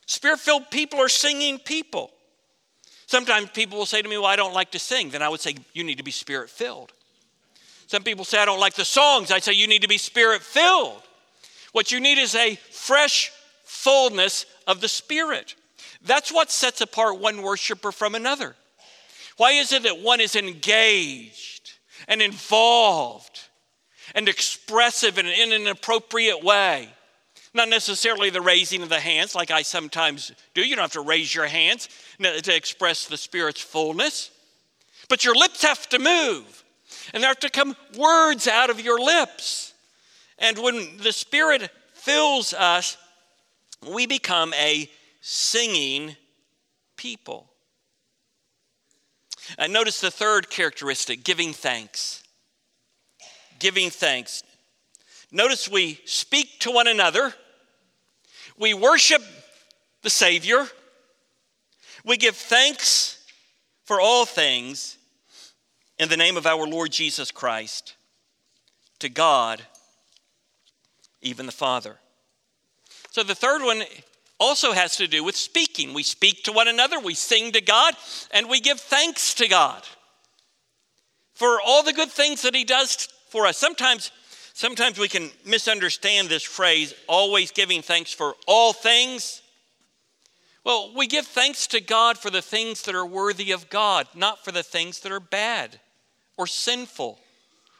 Spirit 0.06 0.40
filled 0.40 0.70
people 0.70 1.00
are 1.00 1.08
singing 1.08 1.58
people. 1.58 2.10
Sometimes 3.06 3.50
people 3.50 3.78
will 3.78 3.86
say 3.86 4.02
to 4.02 4.08
me, 4.08 4.18
Well, 4.18 4.26
I 4.26 4.36
don't 4.36 4.54
like 4.54 4.72
to 4.72 4.78
sing. 4.78 5.10
Then 5.10 5.22
I 5.22 5.28
would 5.28 5.40
say, 5.40 5.54
You 5.72 5.84
need 5.84 5.98
to 5.98 6.04
be 6.04 6.10
spirit 6.10 6.50
filled. 6.50 6.92
Some 7.86 8.02
people 8.02 8.24
say, 8.24 8.38
I 8.38 8.44
don't 8.44 8.60
like 8.60 8.74
the 8.74 8.84
songs. 8.84 9.30
I 9.30 9.38
say, 9.38 9.52
You 9.52 9.66
need 9.66 9.82
to 9.82 9.88
be 9.88 9.98
spirit 9.98 10.42
filled. 10.42 11.02
What 11.72 11.90
you 11.90 12.00
need 12.00 12.18
is 12.18 12.34
a 12.34 12.58
fresh 12.84 13.32
fullness 13.64 14.44
of 14.66 14.80
the 14.80 14.88
Spirit. 14.88 15.54
That's 16.04 16.30
what 16.30 16.50
sets 16.50 16.82
apart 16.82 17.18
one 17.18 17.40
worshiper 17.40 17.92
from 17.92 18.14
another. 18.14 18.54
Why 19.38 19.52
is 19.52 19.72
it 19.72 19.84
that 19.84 20.00
one 20.00 20.20
is 20.20 20.36
engaged 20.36 21.72
and 22.06 22.20
involved 22.20 23.40
and 24.14 24.28
expressive 24.28 25.18
in, 25.18 25.26
in 25.26 25.52
an 25.52 25.66
appropriate 25.66 26.44
way? 26.44 26.90
Not 27.54 27.70
necessarily 27.70 28.28
the 28.30 28.42
raising 28.42 28.82
of 28.82 28.90
the 28.90 29.00
hands, 29.00 29.34
like 29.34 29.50
I 29.50 29.62
sometimes 29.62 30.32
do. 30.52 30.60
You 30.60 30.76
don't 30.76 30.82
have 30.82 30.92
to 30.92 31.00
raise 31.00 31.34
your 31.34 31.46
hands 31.46 31.88
to 32.20 32.54
express 32.54 33.06
the 33.06 33.16
Spirit's 33.16 33.62
fullness. 33.62 34.30
But 35.08 35.24
your 35.24 35.34
lips 35.34 35.62
have 35.62 35.88
to 35.90 35.98
move, 35.98 36.64
and 37.12 37.22
there 37.22 37.30
have 37.30 37.40
to 37.40 37.50
come 37.50 37.76
words 37.96 38.46
out 38.46 38.70
of 38.70 38.80
your 38.80 39.00
lips. 39.00 39.72
And 40.38 40.58
when 40.58 40.98
the 40.98 41.12
Spirit 41.12 41.70
fills 42.04 42.52
us, 42.52 42.98
we 43.90 44.06
become 44.06 44.52
a 44.54 44.90
singing 45.22 46.14
people. 46.96 47.48
And 49.56 49.72
notice 49.72 50.00
the 50.00 50.10
third 50.10 50.50
characteristic 50.50 51.24
giving 51.24 51.54
thanks. 51.54 52.22
Giving 53.58 53.88
thanks. 53.88 54.42
Notice 55.32 55.68
we 55.68 55.98
speak 56.04 56.60
to 56.60 56.70
one 56.70 56.86
another, 56.86 57.34
we 58.58 58.74
worship 58.74 59.22
the 60.02 60.10
Savior, 60.10 60.66
we 62.04 62.18
give 62.18 62.36
thanks 62.36 63.24
for 63.84 64.00
all 64.00 64.26
things 64.26 64.98
in 65.98 66.10
the 66.10 66.16
name 66.16 66.36
of 66.36 66.46
our 66.46 66.66
Lord 66.66 66.92
Jesus 66.92 67.30
Christ 67.30 67.94
to 68.98 69.08
God 69.08 69.62
even 71.24 71.46
the 71.46 71.52
Father. 71.52 71.96
So 73.10 73.22
the 73.22 73.34
third 73.34 73.62
one 73.62 73.82
also 74.38 74.72
has 74.72 74.96
to 74.96 75.06
do 75.06 75.24
with 75.24 75.36
speaking. 75.36 75.94
We 75.94 76.02
speak 76.02 76.44
to 76.44 76.52
one 76.52 76.68
another, 76.68 77.00
we 77.00 77.14
sing 77.14 77.52
to 77.52 77.60
God, 77.60 77.94
and 78.32 78.48
we 78.48 78.60
give 78.60 78.80
thanks 78.80 79.34
to 79.34 79.48
God 79.48 79.82
for 81.34 81.60
all 81.60 81.82
the 81.82 81.92
good 81.92 82.10
things 82.10 82.42
that 82.42 82.54
He 82.54 82.64
does 82.64 83.08
for 83.28 83.46
us. 83.46 83.56
Sometimes, 83.56 84.10
sometimes 84.52 84.98
we 84.98 85.08
can 85.08 85.30
misunderstand 85.44 86.28
this 86.28 86.42
phrase, 86.42 86.94
always 87.08 87.50
giving 87.50 87.82
thanks 87.82 88.12
for 88.12 88.34
all 88.46 88.72
things. 88.72 89.42
Well, 90.64 90.92
we 90.96 91.06
give 91.06 91.26
thanks 91.26 91.66
to 91.68 91.80
God 91.80 92.18
for 92.18 92.30
the 92.30 92.42
things 92.42 92.82
that 92.82 92.94
are 92.94 93.06
worthy 93.06 93.52
of 93.52 93.68
God, 93.68 94.08
not 94.14 94.44
for 94.44 94.52
the 94.52 94.62
things 94.62 95.00
that 95.00 95.12
are 95.12 95.20
bad 95.20 95.78
or 96.36 96.46
sinful 96.46 97.18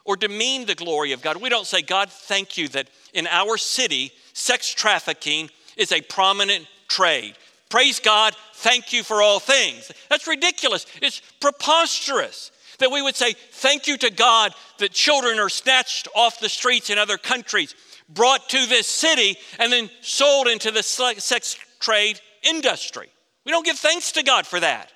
or 0.05 0.15
demean 0.15 0.65
the 0.65 0.75
glory 0.75 1.11
of 1.11 1.21
God. 1.21 1.41
We 1.41 1.49
don't 1.49 1.67
say, 1.67 1.81
God, 1.81 2.09
thank 2.09 2.57
you 2.57 2.67
that 2.69 2.87
in 3.13 3.27
our 3.27 3.57
city, 3.57 4.11
sex 4.33 4.69
trafficking 4.73 5.49
is 5.75 5.91
a 5.91 6.01
prominent 6.01 6.67
trade. 6.87 7.35
Praise 7.69 7.99
God, 7.99 8.35
thank 8.53 8.93
you 8.93 9.03
for 9.03 9.21
all 9.21 9.39
things. 9.39 9.91
That's 10.09 10.27
ridiculous. 10.27 10.85
It's 11.01 11.21
preposterous 11.41 12.51
that 12.79 12.91
we 12.91 13.01
would 13.01 13.15
say, 13.15 13.33
Thank 13.33 13.87
you 13.87 13.97
to 13.97 14.11
God 14.11 14.53
that 14.77 14.91
children 14.91 15.39
are 15.39 15.49
snatched 15.49 16.07
off 16.15 16.39
the 16.39 16.49
streets 16.49 16.89
in 16.89 16.97
other 16.97 17.17
countries, 17.17 17.73
brought 18.09 18.49
to 18.49 18.65
this 18.67 18.87
city, 18.87 19.37
and 19.59 19.71
then 19.71 19.89
sold 20.01 20.47
into 20.47 20.71
the 20.71 20.83
sex 20.83 21.57
trade 21.79 22.19
industry. 22.43 23.09
We 23.45 23.51
don't 23.51 23.65
give 23.65 23.77
thanks 23.77 24.11
to 24.13 24.23
God 24.23 24.45
for 24.45 24.59
that. 24.59 24.91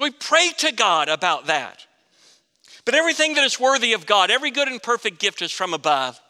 We 0.00 0.10
pray 0.10 0.50
to 0.58 0.72
God 0.72 1.08
about 1.08 1.46
that. 1.46 1.86
But 2.84 2.94
everything 2.94 3.34
that 3.34 3.44
is 3.44 3.58
worthy 3.58 3.94
of 3.94 4.06
God, 4.06 4.30
every 4.30 4.50
good 4.50 4.68
and 4.68 4.82
perfect 4.82 5.18
gift 5.18 5.40
is 5.40 5.52
from 5.52 5.72
above, 5.72 6.20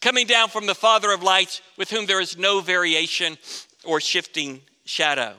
coming 0.00 0.26
down 0.26 0.48
from 0.48 0.66
the 0.66 0.74
Father 0.74 1.10
of 1.12 1.22
lights, 1.22 1.62
with 1.76 1.90
whom 1.90 2.06
there 2.06 2.20
is 2.20 2.38
no 2.38 2.60
variation 2.60 3.36
or 3.84 4.00
shifting 4.00 4.60
shadow. 4.84 5.34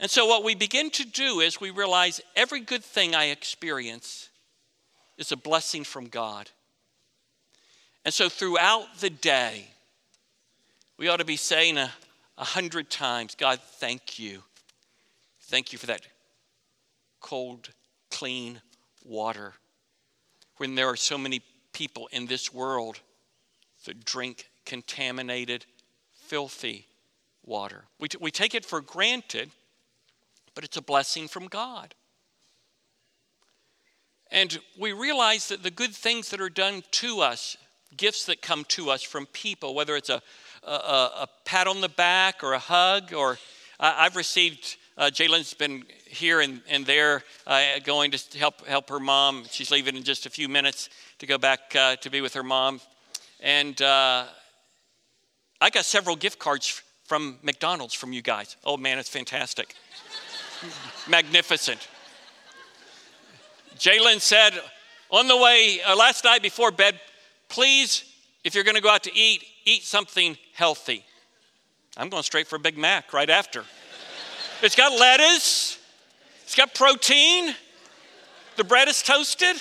And 0.00 0.10
so, 0.10 0.26
what 0.26 0.42
we 0.42 0.56
begin 0.56 0.90
to 0.90 1.04
do 1.04 1.38
is 1.38 1.60
we 1.60 1.70
realize 1.70 2.20
every 2.34 2.60
good 2.60 2.82
thing 2.82 3.14
I 3.14 3.26
experience 3.26 4.30
is 5.16 5.30
a 5.30 5.36
blessing 5.36 5.84
from 5.84 6.08
God. 6.08 6.50
And 8.04 8.12
so, 8.12 8.28
throughout 8.28 8.98
the 8.98 9.10
day, 9.10 9.68
we 10.98 11.06
ought 11.06 11.18
to 11.18 11.24
be 11.24 11.36
saying 11.36 11.78
a, 11.78 11.92
a 12.36 12.44
hundred 12.44 12.90
times, 12.90 13.36
God, 13.36 13.60
thank 13.60 14.18
you. 14.18 14.42
Thank 15.42 15.72
you 15.72 15.78
for 15.78 15.86
that 15.86 16.04
cold, 17.20 17.68
clean 18.10 18.60
water 19.04 19.54
when 20.56 20.74
there 20.74 20.88
are 20.88 20.96
so 20.96 21.18
many 21.18 21.40
people 21.72 22.08
in 22.12 22.26
this 22.26 22.52
world 22.52 23.00
that 23.86 24.04
drink 24.04 24.50
contaminated, 24.64 25.66
filthy 26.12 26.86
water. 27.44 27.84
We, 27.98 28.08
t- 28.08 28.18
we 28.20 28.30
take 28.30 28.54
it 28.54 28.64
for 28.64 28.80
granted, 28.80 29.50
but 30.54 30.64
it's 30.64 30.76
a 30.76 30.82
blessing 30.82 31.28
from 31.28 31.48
God. 31.48 31.94
And 34.30 34.58
we 34.78 34.92
realize 34.92 35.48
that 35.48 35.62
the 35.62 35.70
good 35.70 35.94
things 35.94 36.30
that 36.30 36.40
are 36.40 36.48
done 36.48 36.82
to 36.92 37.20
us, 37.20 37.56
gifts 37.96 38.24
that 38.26 38.40
come 38.40 38.64
to 38.68 38.90
us 38.90 39.02
from 39.02 39.26
people, 39.26 39.74
whether 39.74 39.94
it's 39.96 40.08
a, 40.08 40.22
a, 40.62 40.70
a 40.72 41.28
pat 41.44 41.66
on 41.66 41.80
the 41.80 41.88
back 41.88 42.42
or 42.42 42.54
a 42.54 42.58
hug, 42.58 43.12
or 43.12 43.38
I've 43.78 44.16
received 44.16 44.76
uh, 44.98 45.10
Jalen's 45.12 45.54
been 45.54 45.84
here 46.06 46.40
and, 46.40 46.60
and 46.68 46.84
there 46.84 47.22
uh, 47.46 47.78
going 47.84 48.10
to 48.10 48.38
help, 48.38 48.66
help 48.66 48.90
her 48.90 49.00
mom. 49.00 49.44
She's 49.50 49.70
leaving 49.70 49.96
in 49.96 50.02
just 50.02 50.26
a 50.26 50.30
few 50.30 50.48
minutes 50.48 50.90
to 51.18 51.26
go 51.26 51.38
back 51.38 51.74
uh, 51.74 51.96
to 51.96 52.10
be 52.10 52.20
with 52.20 52.34
her 52.34 52.42
mom. 52.42 52.80
And 53.40 53.80
uh, 53.80 54.24
I 55.60 55.70
got 55.70 55.84
several 55.84 56.16
gift 56.16 56.38
cards 56.38 56.82
from 57.04 57.38
McDonald's 57.42 57.94
from 57.94 58.12
you 58.12 58.22
guys. 58.22 58.56
Oh 58.64 58.76
man, 58.76 58.98
it's 58.98 59.08
fantastic. 59.08 59.74
Magnificent. 61.08 61.88
Jalen 63.78 64.20
said 64.20 64.52
on 65.10 65.26
the 65.26 65.36
way 65.36 65.80
uh, 65.86 65.96
last 65.96 66.24
night 66.24 66.42
before 66.42 66.70
bed, 66.70 67.00
please, 67.48 68.04
if 68.44 68.54
you're 68.54 68.64
going 68.64 68.76
to 68.76 68.82
go 68.82 68.90
out 68.90 69.04
to 69.04 69.16
eat, 69.16 69.44
eat 69.64 69.82
something 69.82 70.36
healthy. 70.54 71.04
I'm 71.96 72.08
going 72.08 72.22
straight 72.22 72.46
for 72.46 72.56
a 72.56 72.60
Big 72.60 72.78
Mac 72.78 73.12
right 73.12 73.28
after. 73.28 73.64
It's 74.62 74.76
got 74.76 74.98
lettuce, 74.98 75.78
it's 76.44 76.54
got 76.54 76.74
protein, 76.74 77.54
the 78.56 78.64
bread 78.64 78.88
is 78.88 79.02
toasted. 79.02 79.56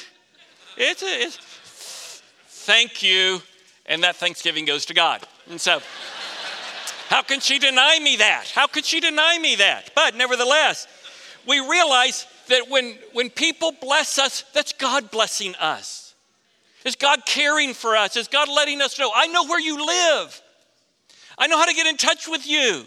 It's, 0.78 1.04
it's 1.04 2.22
thank 2.48 3.02
you, 3.02 3.42
and 3.86 4.04
that 4.04 4.16
thanksgiving 4.16 4.66
goes 4.66 4.86
to 4.86 4.94
God. 4.94 5.26
And 5.50 5.60
so, 5.60 5.82
how 7.10 7.24
can 7.24 7.40
she 7.40 7.60
deny 7.60 8.00
me 8.00 8.18
that? 8.18 8.48
How 8.54 8.68
could 8.68 8.86
she 8.86 9.00
deny 9.00 9.38
me 9.40 9.56
that? 9.56 9.92
But 9.96 10.16
nevertheless, 10.16 10.88
we 11.48 11.60
realize 11.60 12.28
that 12.48 12.70
when, 12.70 12.98
when 13.14 13.30
people 13.30 13.74
bless 13.82 14.20
us, 14.20 14.44
that's 14.54 14.72
God 14.72 15.10
blessing 15.10 15.56
us. 15.56 16.14
Is 16.86 16.96
God 16.96 17.26
caring 17.26 17.74
for 17.74 17.96
us? 17.96 18.16
Is 18.16 18.28
God 18.28 18.50
letting 18.50 18.82
us 18.82 18.98
know, 19.00 19.12
I 19.14 19.28
know 19.28 19.46
where 19.46 19.60
you 19.60 19.86
live? 19.86 20.42
I 21.38 21.48
know 21.48 21.58
how 21.58 21.66
to 21.66 21.74
get 21.74 21.88
in 21.88 21.98
touch 21.98 22.28
with 22.28 22.48
you. 22.48 22.86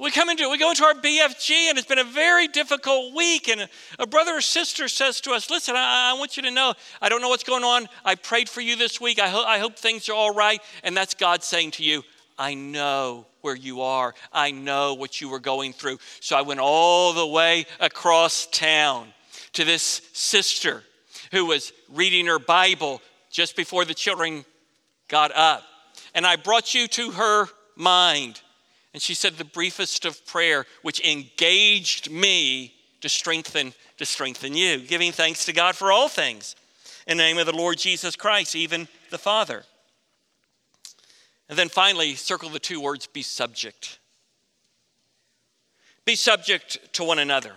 We 0.00 0.10
come 0.10 0.30
into 0.30 0.48
we 0.48 0.56
go 0.56 0.70
into 0.70 0.82
our 0.82 0.94
BFG 0.94 1.50
and 1.68 1.76
it's 1.76 1.86
been 1.86 1.98
a 1.98 2.04
very 2.04 2.48
difficult 2.48 3.14
week 3.14 3.48
and 3.48 3.68
a, 3.98 4.06
brother 4.06 4.32
or 4.32 4.40
sister 4.40 4.88
says 4.88 5.20
to 5.22 5.32
us, 5.32 5.50
"Listen, 5.50 5.76
I, 5.76 6.12
I, 6.14 6.18
want 6.18 6.38
you 6.38 6.42
to 6.44 6.50
know 6.50 6.72
I 7.02 7.10
don't 7.10 7.20
know 7.20 7.28
what's 7.28 7.44
going 7.44 7.64
on. 7.64 7.86
I 8.02 8.14
prayed 8.14 8.48
for 8.48 8.62
you 8.62 8.76
this 8.76 8.98
week. 8.98 9.18
I, 9.18 9.28
ho- 9.28 9.44
I 9.44 9.58
hope 9.58 9.76
things 9.76 10.08
are 10.08 10.14
all 10.14 10.32
right." 10.32 10.62
And 10.84 10.96
that's 10.96 11.12
God 11.12 11.44
saying 11.44 11.72
to 11.72 11.84
you, 11.84 12.02
"I 12.38 12.54
know 12.54 13.26
where 13.42 13.54
you 13.54 13.82
are. 13.82 14.14
I 14.32 14.52
know 14.52 14.94
what 14.94 15.20
you 15.20 15.28
were 15.28 15.38
going 15.38 15.74
through." 15.74 15.98
So 16.20 16.34
I 16.34 16.42
went 16.42 16.60
all 16.60 17.12
the 17.12 17.26
way 17.26 17.66
across 17.78 18.46
town 18.46 19.08
to 19.52 19.66
this 19.66 20.00
sister 20.14 20.82
who 21.30 21.44
was 21.44 21.74
reading 21.92 22.24
her 22.24 22.38
Bible 22.38 23.02
just 23.30 23.54
before 23.54 23.84
the 23.84 23.94
children 23.94 24.46
got 25.08 25.30
up, 25.36 25.62
and 26.14 26.26
I 26.26 26.36
brought 26.36 26.72
you 26.72 26.88
to 26.88 27.10
her 27.10 27.48
mind. 27.76 28.40
And 28.94 29.02
she 29.02 29.14
said 29.14 29.34
the 29.34 29.44
briefest 29.44 30.06
of 30.06 30.24
prayer, 30.24 30.64
which 30.82 31.04
engaged 31.04 32.10
me 32.10 32.72
to 33.00 33.08
strengthen, 33.08 33.74
to 33.98 34.06
strengthen 34.06 34.54
you, 34.54 34.78
giving 34.78 35.10
thanks 35.10 35.44
to 35.46 35.52
God 35.52 35.74
for 35.74 35.92
all 35.92 36.08
things. 36.08 36.54
In 37.06 37.18
the 37.18 37.24
name 37.24 37.36
of 37.36 37.46
the 37.46 37.52
Lord 37.52 37.76
Jesus 37.76 38.16
Christ, 38.16 38.54
even 38.54 38.88
the 39.10 39.18
Father. 39.18 39.64
And 41.48 41.58
then 41.58 41.68
finally, 41.68 42.14
circle 42.14 42.48
the 42.48 42.60
two 42.60 42.80
words 42.80 43.06
be 43.08 43.20
subject. 43.20 43.98
Be 46.04 46.14
subject 46.14 46.94
to 46.94 47.04
one 47.04 47.18
another. 47.18 47.52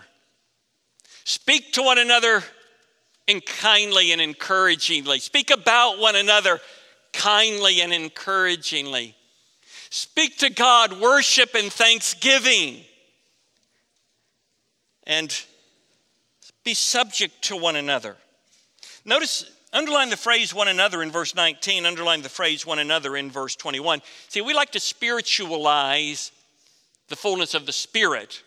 Speak 1.24 1.72
to 1.74 1.82
one 1.82 1.98
another 1.98 2.42
in 3.28 3.40
kindly 3.42 4.10
and 4.10 4.20
encouragingly. 4.20 5.20
Speak 5.20 5.50
about 5.50 5.98
one 5.98 6.16
another 6.16 6.58
kindly 7.12 7.80
and 7.80 7.92
encouragingly. 7.92 9.14
Speak 9.90 10.38
to 10.38 10.50
God, 10.50 11.00
worship 11.00 11.54
and 11.54 11.72
thanksgiving. 11.72 12.84
And 15.06 15.34
be 16.64 16.74
subject 16.74 17.42
to 17.44 17.56
one 17.56 17.76
another. 17.76 18.16
Notice, 19.04 19.50
underline 19.72 20.10
the 20.10 20.16
phrase 20.16 20.52
one 20.52 20.68
another 20.68 21.02
in 21.02 21.10
verse 21.10 21.34
19, 21.34 21.86
underline 21.86 22.20
the 22.20 22.28
phrase 22.28 22.66
one 22.66 22.78
another 22.78 23.16
in 23.16 23.30
verse 23.30 23.56
21. 23.56 24.02
See, 24.28 24.42
we 24.42 24.52
like 24.52 24.72
to 24.72 24.80
spiritualize 24.80 26.30
the 27.08 27.16
fullness 27.16 27.54
of 27.54 27.64
the 27.64 27.72
Spirit 27.72 28.42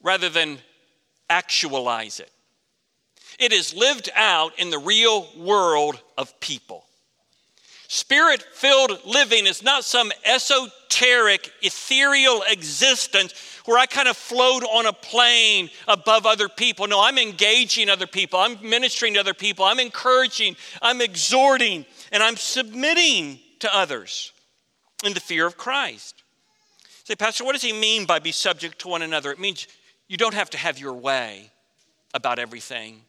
rather 0.00 0.28
than 0.28 0.58
actualize 1.28 2.20
it. 2.20 2.30
It 3.38 3.52
is 3.52 3.74
lived 3.74 4.10
out 4.14 4.58
in 4.58 4.70
the 4.70 4.78
real 4.78 5.26
world 5.36 6.00
of 6.16 6.38
people. 6.38 6.84
Spirit 7.88 8.42
filled 8.52 8.98
living 9.04 9.46
is 9.46 9.62
not 9.62 9.84
some 9.84 10.10
esoteric, 10.24 11.50
ethereal 11.62 12.42
existence 12.50 13.34
where 13.66 13.78
I 13.78 13.86
kind 13.86 14.08
of 14.08 14.16
float 14.16 14.62
on 14.62 14.86
a 14.86 14.92
plane 14.92 15.70
above 15.88 16.26
other 16.26 16.48
people. 16.48 16.86
No, 16.86 17.02
I'm 17.02 17.18
engaging 17.18 17.88
other 17.88 18.06
people. 18.06 18.38
I'm 18.38 18.58
ministering 18.62 19.14
to 19.14 19.20
other 19.20 19.34
people. 19.34 19.64
I'm 19.64 19.80
encouraging. 19.80 20.56
I'm 20.82 21.00
exhorting. 21.00 21.86
And 22.12 22.22
I'm 22.22 22.36
submitting 22.36 23.38
to 23.60 23.74
others 23.74 24.32
in 25.04 25.14
the 25.14 25.20
fear 25.20 25.46
of 25.46 25.56
Christ. 25.56 26.22
Say, 27.04 27.14
Pastor, 27.14 27.44
what 27.44 27.52
does 27.52 27.62
he 27.62 27.72
mean 27.72 28.06
by 28.06 28.18
be 28.18 28.32
subject 28.32 28.78
to 28.80 28.88
one 28.88 29.02
another? 29.02 29.30
It 29.30 29.38
means 29.38 29.66
you 30.08 30.16
don't 30.16 30.34
have 30.34 30.50
to 30.50 30.58
have 30.58 30.78
your 30.78 30.94
way 30.94 31.50
about 32.14 32.38
everything, 32.38 33.02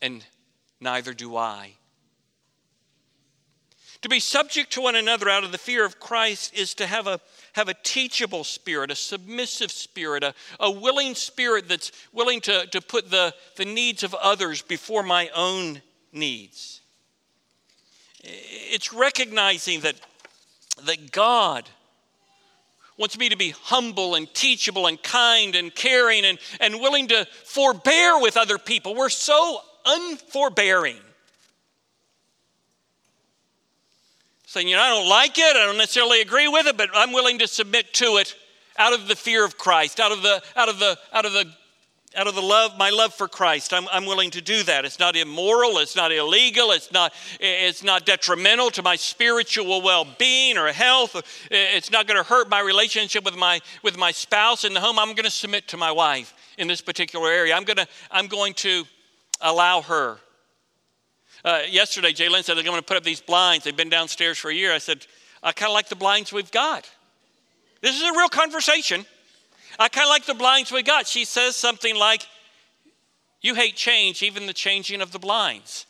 and 0.00 0.24
neither 0.80 1.12
do 1.12 1.36
I. 1.36 1.72
To 4.04 4.08
be 4.10 4.20
subject 4.20 4.70
to 4.74 4.82
one 4.82 4.96
another 4.96 5.30
out 5.30 5.44
of 5.44 5.52
the 5.52 5.56
fear 5.56 5.82
of 5.82 5.98
Christ 5.98 6.52
is 6.54 6.74
to 6.74 6.86
have 6.86 7.06
a, 7.06 7.18
have 7.54 7.70
a 7.70 7.74
teachable 7.82 8.44
spirit, 8.44 8.90
a 8.90 8.94
submissive 8.94 9.72
spirit, 9.72 10.22
a, 10.22 10.34
a 10.60 10.70
willing 10.70 11.14
spirit 11.14 11.70
that's 11.70 11.90
willing 12.12 12.42
to, 12.42 12.66
to 12.66 12.82
put 12.82 13.10
the, 13.10 13.34
the 13.56 13.64
needs 13.64 14.02
of 14.02 14.12
others 14.12 14.60
before 14.60 15.02
my 15.02 15.30
own 15.34 15.80
needs. 16.12 16.82
It's 18.22 18.92
recognizing 18.92 19.80
that, 19.80 19.94
that 20.84 21.10
God 21.10 21.66
wants 22.98 23.16
me 23.16 23.30
to 23.30 23.38
be 23.38 23.54
humble 23.58 24.16
and 24.16 24.28
teachable 24.34 24.86
and 24.86 25.02
kind 25.02 25.54
and 25.54 25.74
caring 25.74 26.26
and, 26.26 26.38
and 26.60 26.74
willing 26.74 27.08
to 27.08 27.26
forbear 27.44 28.20
with 28.20 28.36
other 28.36 28.58
people. 28.58 28.94
We're 28.94 29.08
so 29.08 29.60
unforbearing. 29.86 30.98
Saying, 34.54 34.68
you 34.68 34.76
know, 34.76 34.82
I 34.82 34.88
don't 34.88 35.08
like 35.08 35.36
it, 35.36 35.56
I 35.56 35.66
don't 35.66 35.76
necessarily 35.76 36.20
agree 36.20 36.46
with 36.46 36.66
it, 36.66 36.76
but 36.76 36.88
I'm 36.94 37.12
willing 37.12 37.40
to 37.40 37.48
submit 37.48 37.92
to 37.94 38.18
it 38.18 38.36
out 38.78 38.92
of 38.92 39.08
the 39.08 39.16
fear 39.16 39.44
of 39.44 39.58
Christ, 39.58 39.98
out 39.98 40.12
of 40.12 40.22
the, 40.22 40.40
out 40.54 40.68
of 40.68 40.78
the, 40.78 40.96
out 41.12 41.26
of 41.26 41.32
the, 41.32 41.52
out 42.16 42.28
of 42.28 42.36
the 42.36 42.40
love, 42.40 42.78
my 42.78 42.90
love 42.90 43.12
for 43.12 43.26
Christ. 43.26 43.74
I'm, 43.74 43.88
I'm 43.90 44.06
willing 44.06 44.30
to 44.30 44.40
do 44.40 44.62
that. 44.62 44.84
It's 44.84 45.00
not 45.00 45.16
immoral, 45.16 45.78
it's 45.78 45.96
not 45.96 46.12
illegal, 46.12 46.70
it's 46.70 46.92
not, 46.92 47.12
it's 47.40 47.82
not 47.82 48.06
detrimental 48.06 48.70
to 48.70 48.82
my 48.84 48.94
spiritual 48.94 49.82
well-being 49.82 50.56
or 50.56 50.68
health. 50.68 51.20
It's 51.50 51.90
not 51.90 52.06
going 52.06 52.22
to 52.22 52.28
hurt 52.28 52.48
my 52.48 52.60
relationship 52.60 53.24
with 53.24 53.36
my, 53.36 53.60
with 53.82 53.98
my 53.98 54.12
spouse 54.12 54.62
in 54.64 54.72
the 54.72 54.80
home. 54.80 55.00
I'm 55.00 55.14
going 55.14 55.24
to 55.24 55.30
submit 55.30 55.66
to 55.68 55.76
my 55.76 55.90
wife 55.90 56.32
in 56.58 56.68
this 56.68 56.80
particular 56.80 57.28
area. 57.28 57.56
I'm, 57.56 57.64
gonna, 57.64 57.88
I'm 58.08 58.28
going 58.28 58.54
to 58.54 58.84
allow 59.40 59.82
her 59.82 60.18
uh, 61.44 61.60
yesterday, 61.68 62.12
Jalen 62.12 62.42
said 62.42 62.56
they're 62.56 62.64
going 62.64 62.76
to 62.76 62.82
put 62.82 62.96
up 62.96 63.04
these 63.04 63.20
blinds. 63.20 63.64
They've 63.64 63.76
been 63.76 63.90
downstairs 63.90 64.38
for 64.38 64.50
a 64.50 64.54
year. 64.54 64.72
I 64.72 64.78
said, 64.78 65.06
I 65.42 65.52
kind 65.52 65.70
of 65.70 65.74
like 65.74 65.88
the 65.88 65.96
blinds 65.96 66.32
we've 66.32 66.50
got. 66.50 66.90
This 67.82 67.96
is 67.96 68.02
a 68.02 68.12
real 68.12 68.28
conversation. 68.28 69.04
I 69.78 69.88
kind 69.88 70.06
of 70.06 70.10
like 70.10 70.24
the 70.24 70.34
blinds 70.34 70.72
we 70.72 70.82
got. 70.82 71.06
She 71.06 71.24
says 71.24 71.56
something 71.56 71.96
like, 71.96 72.26
You 73.42 73.54
hate 73.54 73.76
change, 73.76 74.22
even 74.22 74.46
the 74.46 74.54
changing 74.54 75.02
of 75.02 75.12
the 75.12 75.18
blinds. 75.18 75.86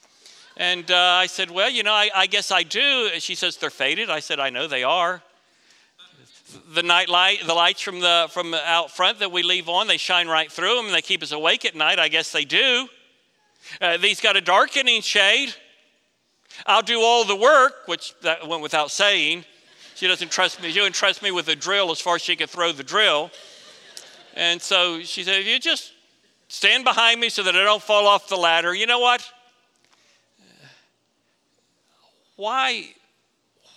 And 0.56 0.90
uh, 0.90 0.96
I 0.96 1.26
said, 1.26 1.50
Well, 1.50 1.70
you 1.70 1.82
know, 1.82 1.92
I, 1.92 2.10
I 2.14 2.26
guess 2.26 2.50
I 2.50 2.64
do. 2.64 3.10
She 3.18 3.36
says, 3.36 3.56
They're 3.56 3.70
faded. 3.70 4.10
I 4.10 4.20
said, 4.20 4.40
I 4.40 4.50
know 4.50 4.66
they 4.66 4.82
are 4.82 5.22
the 6.74 6.82
night 6.82 7.08
light, 7.08 7.38
the 7.46 7.54
lights 7.54 7.80
from 7.80 8.00
the 8.00 8.28
from 8.30 8.54
out 8.54 8.90
front 8.90 9.18
that 9.18 9.32
we 9.32 9.42
leave 9.42 9.68
on, 9.68 9.86
they 9.86 9.96
shine 9.96 10.28
right 10.28 10.50
through 10.50 10.76
them 10.76 10.86
and 10.86 10.94
they 10.94 11.02
keep 11.02 11.22
us 11.22 11.32
awake 11.32 11.64
at 11.64 11.74
night. 11.74 11.98
I 11.98 12.08
guess 12.08 12.32
they 12.32 12.44
do. 12.44 12.88
Uh, 13.80 13.96
these 13.96 14.20
got 14.20 14.36
a 14.36 14.40
darkening 14.40 15.02
shade. 15.02 15.54
I'll 16.66 16.82
do 16.82 17.00
all 17.00 17.24
the 17.24 17.36
work, 17.36 17.86
which 17.86 18.14
that 18.20 18.46
went 18.46 18.62
without 18.62 18.90
saying. 18.90 19.44
She 19.94 20.06
doesn't 20.06 20.30
trust 20.30 20.62
me. 20.62 20.70
She 20.70 20.80
wouldn't 20.80 20.94
trust 20.94 21.22
me 21.22 21.30
with 21.30 21.48
a 21.48 21.56
drill 21.56 21.90
as 21.90 22.00
far 22.00 22.16
as 22.16 22.22
she 22.22 22.36
could 22.36 22.50
throw 22.50 22.72
the 22.72 22.82
drill. 22.82 23.30
And 24.34 24.60
so 24.60 25.00
she 25.02 25.22
said, 25.22 25.40
if 25.40 25.46
You 25.46 25.58
just 25.58 25.92
stand 26.48 26.84
behind 26.84 27.20
me 27.20 27.28
so 27.28 27.42
that 27.42 27.54
I 27.54 27.64
don't 27.64 27.82
fall 27.82 28.06
off 28.06 28.28
the 28.28 28.36
ladder. 28.36 28.74
You 28.74 28.86
know 28.86 29.00
what? 29.00 29.28
Why, 32.36 32.94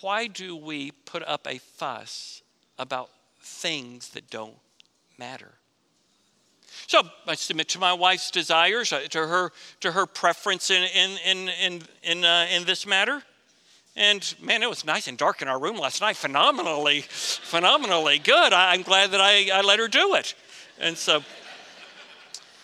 why 0.01 0.27
do 0.27 0.55
we 0.55 0.91
put 0.91 1.23
up 1.23 1.47
a 1.47 1.59
fuss 1.59 2.41
about 2.79 3.09
things 3.39 4.09
that 4.09 4.29
don't 4.31 4.57
matter? 5.17 5.56
So 6.87 7.01
I 7.27 7.35
submit 7.35 7.67
to 7.69 7.79
my 7.79 7.91
wife's 7.91 8.31
desires, 8.31 8.93
uh, 8.93 9.01
to 9.09 9.27
her, 9.27 9.51
to 9.81 9.91
her 9.91 10.05
preference 10.05 10.71
in, 10.71 10.83
in, 10.83 11.17
in, 11.25 11.49
in, 11.61 11.81
in, 12.01 12.25
uh, 12.25 12.47
in 12.49 12.63
this 12.63 12.87
matter. 12.87 13.21
And 13.97 14.33
man, 14.41 14.63
it 14.63 14.69
was 14.69 14.85
nice 14.85 15.09
and 15.09 15.17
dark 15.17 15.41
in 15.41 15.49
our 15.49 15.59
room 15.59 15.75
last 15.75 15.99
night. 15.99 16.15
Phenomenally, 16.15 17.01
phenomenally 17.01 18.19
good. 18.19 18.53
I, 18.53 18.73
am 18.73 18.83
glad 18.83 19.11
that 19.11 19.19
I, 19.19 19.49
I 19.53 19.61
let 19.61 19.79
her 19.79 19.89
do 19.89 20.15
it. 20.15 20.33
And 20.79 20.97
so, 20.97 21.23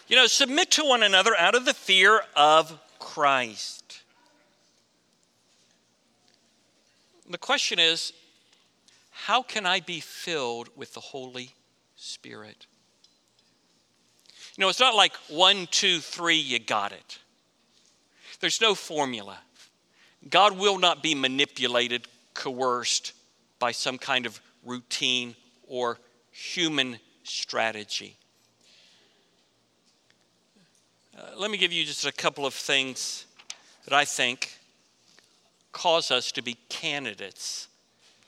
you 0.08 0.16
know, 0.16 0.28
submit 0.28 0.72
to 0.72 0.86
one 0.86 1.04
another 1.04 1.36
out 1.38 1.54
of 1.54 1.66
the 1.66 1.74
fear 1.74 2.22
of 2.34 2.80
Christ. 3.00 4.04
The 7.30 7.38
question 7.38 7.78
is 7.78 8.14
how 9.12 9.42
can 9.42 9.66
I 9.66 9.82
be 9.82 10.00
filled 10.00 10.70
with 10.78 10.94
the 10.94 11.02
Holy 11.02 11.50
Spirit? 11.98 12.68
You 14.58 14.62
know, 14.62 14.70
it's 14.70 14.80
not 14.80 14.96
like 14.96 15.14
one, 15.30 15.68
two, 15.72 16.00
three, 16.00 16.36
you 16.36 16.60
got 16.60 16.92
it. 16.92 17.20
There's 18.40 18.62
no 18.62 18.76
formula. 18.76 19.40
God 20.30 20.58
will 20.58 20.78
not 20.78 21.02
be 21.02 21.16
manipulated, 21.16 22.08
coerced 22.34 23.14
by 23.58 23.72
some 23.72 23.98
kind 23.98 24.26
of 24.26 24.40
routine 24.64 25.36
or 25.68 25.98
human 26.32 27.00
strategy. 27.24 28.18
Uh, 31.18 31.22
let 31.38 31.50
me 31.50 31.58
give 31.58 31.72
you 31.72 31.86
just 31.86 32.06
a 32.06 32.12
couple 32.12 32.46
of 32.46 32.54
things 32.54 33.26
that 33.86 33.94
I 33.94 34.06
think 34.06 34.58
cause 35.72 36.12
us 36.12 36.32
to 36.34 36.42
be 36.42 36.58
candidates 36.70 37.68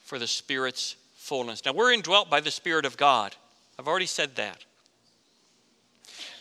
for 0.03 0.19
the 0.19 0.27
Spirit's 0.27 0.95
fullness. 1.15 1.63
Now, 1.65 1.73
we're 1.73 1.91
indwelt 1.91 2.29
by 2.29 2.39
the 2.39 2.51
Spirit 2.51 2.85
of 2.85 2.97
God. 2.97 3.35
I've 3.77 3.87
already 3.87 4.05
said 4.05 4.35
that. 4.35 4.63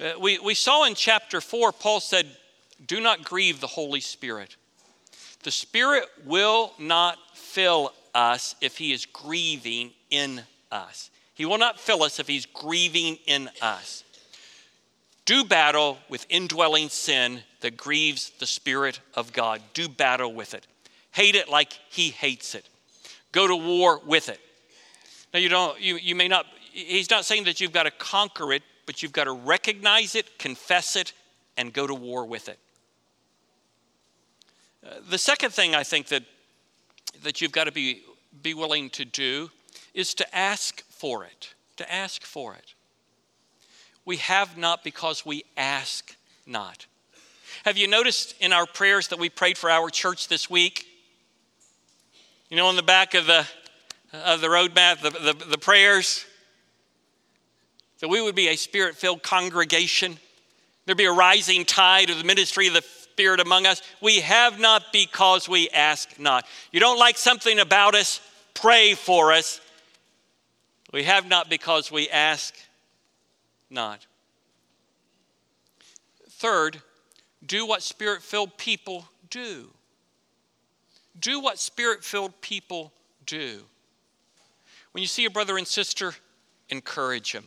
Uh, 0.01 0.19
we, 0.19 0.39
we 0.39 0.55
saw 0.55 0.85
in 0.85 0.95
chapter 0.95 1.41
4, 1.41 1.73
Paul 1.73 2.01
said, 2.01 2.27
Do 2.85 3.01
not 3.01 3.25
grieve 3.25 3.61
the 3.61 3.67
Holy 3.67 4.01
Spirit. 4.01 4.57
The 5.45 5.51
Spirit 5.51 6.05
will 6.25 6.73
not 6.79 7.19
fill 7.35 7.93
us 8.15 8.57
if 8.61 8.79
He 8.79 8.93
is 8.93 9.07
grieving 9.07 9.93
in 10.11 10.43
us. 10.73 11.11
He 11.35 11.45
will 11.45 11.59
not 11.59 11.79
fill 11.79 12.03
us 12.03 12.19
if 12.19 12.27
He's 12.27 12.47
grieving 12.47 13.19
in 13.27 13.51
us. 13.61 14.05
Do 15.27 15.45
battle 15.45 15.99
with 16.09 16.27
indwelling 16.29 16.89
sin 16.89 17.41
that 17.61 17.77
grieves 17.77 18.31
the 18.39 18.47
Spirit 18.47 19.01
of 19.15 19.33
God. 19.33 19.63
Do 19.73 19.89
battle 19.89 20.33
with 20.33 20.55
it. 20.55 20.67
Hate 21.13 21.35
it 21.35 21.49
like 21.49 21.79
He 21.91 22.11
hates 22.11 22.55
it. 22.55 22.69
Go 23.33 23.47
to 23.47 23.57
war 23.57 24.01
with 24.05 24.29
it. 24.29 24.41
Now, 25.33 25.41
you 25.41 25.49
don't, 25.49 25.81
you, 25.81 25.97
you 25.97 26.15
may 26.15 26.29
not, 26.29 26.47
He's 26.73 27.11
not 27.11 27.25
saying 27.25 27.45
that 27.45 27.61
you've 27.61 27.73
got 27.73 27.85
to 27.85 27.91
conquer 27.91 28.53
it, 28.53 28.63
but 28.87 29.03
you've 29.03 29.13
got 29.13 29.25
to 29.25 29.33
recognize 29.33 30.15
it, 30.15 30.39
confess 30.39 30.97
it, 30.97 31.13
and 31.57 31.73
go 31.73 31.87
to 31.87 31.95
war 31.95 32.25
with 32.25 32.49
it. 32.49 32.59
Uh, 34.85 34.95
the 35.09 35.19
second 35.19 35.53
thing 35.53 35.75
I 35.75 35.83
think 35.83 36.09
that, 36.09 36.23
that 37.23 37.41
you've 37.41 37.53
got 37.53 37.65
to 37.65 37.73
be, 37.73 38.03
be 38.43 38.55
willing 38.55 38.91
to 38.91 39.05
do 39.05 39.51
is 39.95 40.15
to 40.15 40.37
ask 40.37 40.85
for 40.91 41.25
it. 41.25 41.55
To 41.77 41.93
ask 41.93 42.23
for 42.23 42.55
it. 42.55 42.75
We 44.05 44.19
have 44.19 44.59
not 44.59 44.85
because 44.85 45.25
we 45.25 45.45
ask 45.57 46.15
not. 46.47 46.87
Have 47.65 47.79
you 47.79 47.89
noticed 47.89 48.35
in 48.41 48.53
our 48.53 48.67
prayers 48.67 49.09
that 49.09 49.19
we 49.19 49.31
prayed 49.31 49.57
for 49.57 49.71
our 49.71 49.89
church 49.89 50.29
this 50.29 50.51
week? 50.51 50.87
You 52.51 52.57
know, 52.57 52.67
on 52.67 52.77
the 52.77 52.83
back 52.83 53.15
of 53.15 53.27
the, 53.27 53.47
of 54.13 54.41
the 54.41 54.49
roadmap, 54.49 55.01
the, 55.01 55.11
the, 55.11 55.47
the 55.47 55.59
prayers, 55.59 56.27
that 58.05 58.09
we 58.09 58.21
would 58.21 58.35
be 58.35 58.49
a 58.49 58.57
spirit 58.57 58.97
filled 58.97 59.23
congregation. 59.23 60.19
There'd 60.85 60.99
be 60.99 61.07
a 61.07 61.11
rising 61.11 61.65
tide 61.65 62.11
of 62.11 62.19
the 62.19 62.25
ministry 62.25 62.69
of 62.69 62.75
the 62.75 62.83
Spirit 62.83 63.41
among 63.41 63.65
us. 63.65 63.81
We 64.03 64.21
have 64.21 64.61
not 64.61 64.93
because 64.93 65.49
we 65.49 65.71
ask 65.71 66.21
not. 66.21 66.45
You 66.71 66.81
don't 66.81 66.99
like 66.99 67.17
something 67.17 67.59
about 67.59 67.95
us, 67.95 68.21
pray 68.53 68.93
for 68.93 69.33
us. 69.33 69.59
We 70.93 71.05
have 71.05 71.27
not 71.27 71.49
because 71.49 71.91
we 71.91 72.11
ask 72.11 72.55
not. 73.71 74.05
Third, 76.29 76.83
do 77.47 77.65
what 77.65 77.83
spirit 77.83 78.21
filled 78.21 78.59
people 78.59 79.09
do. 79.31 79.71
Do 81.19 81.41
what 81.41 81.59
spirit 81.59 82.05
filled 82.05 82.39
people 82.43 82.93
do. 83.25 83.63
When 84.93 85.01
you 85.01 85.09
see 85.09 85.25
a 85.25 85.31
brother 85.31 85.57
and 85.57 85.67
sister, 85.67 86.13
encourage 86.69 87.33
them. 87.33 87.45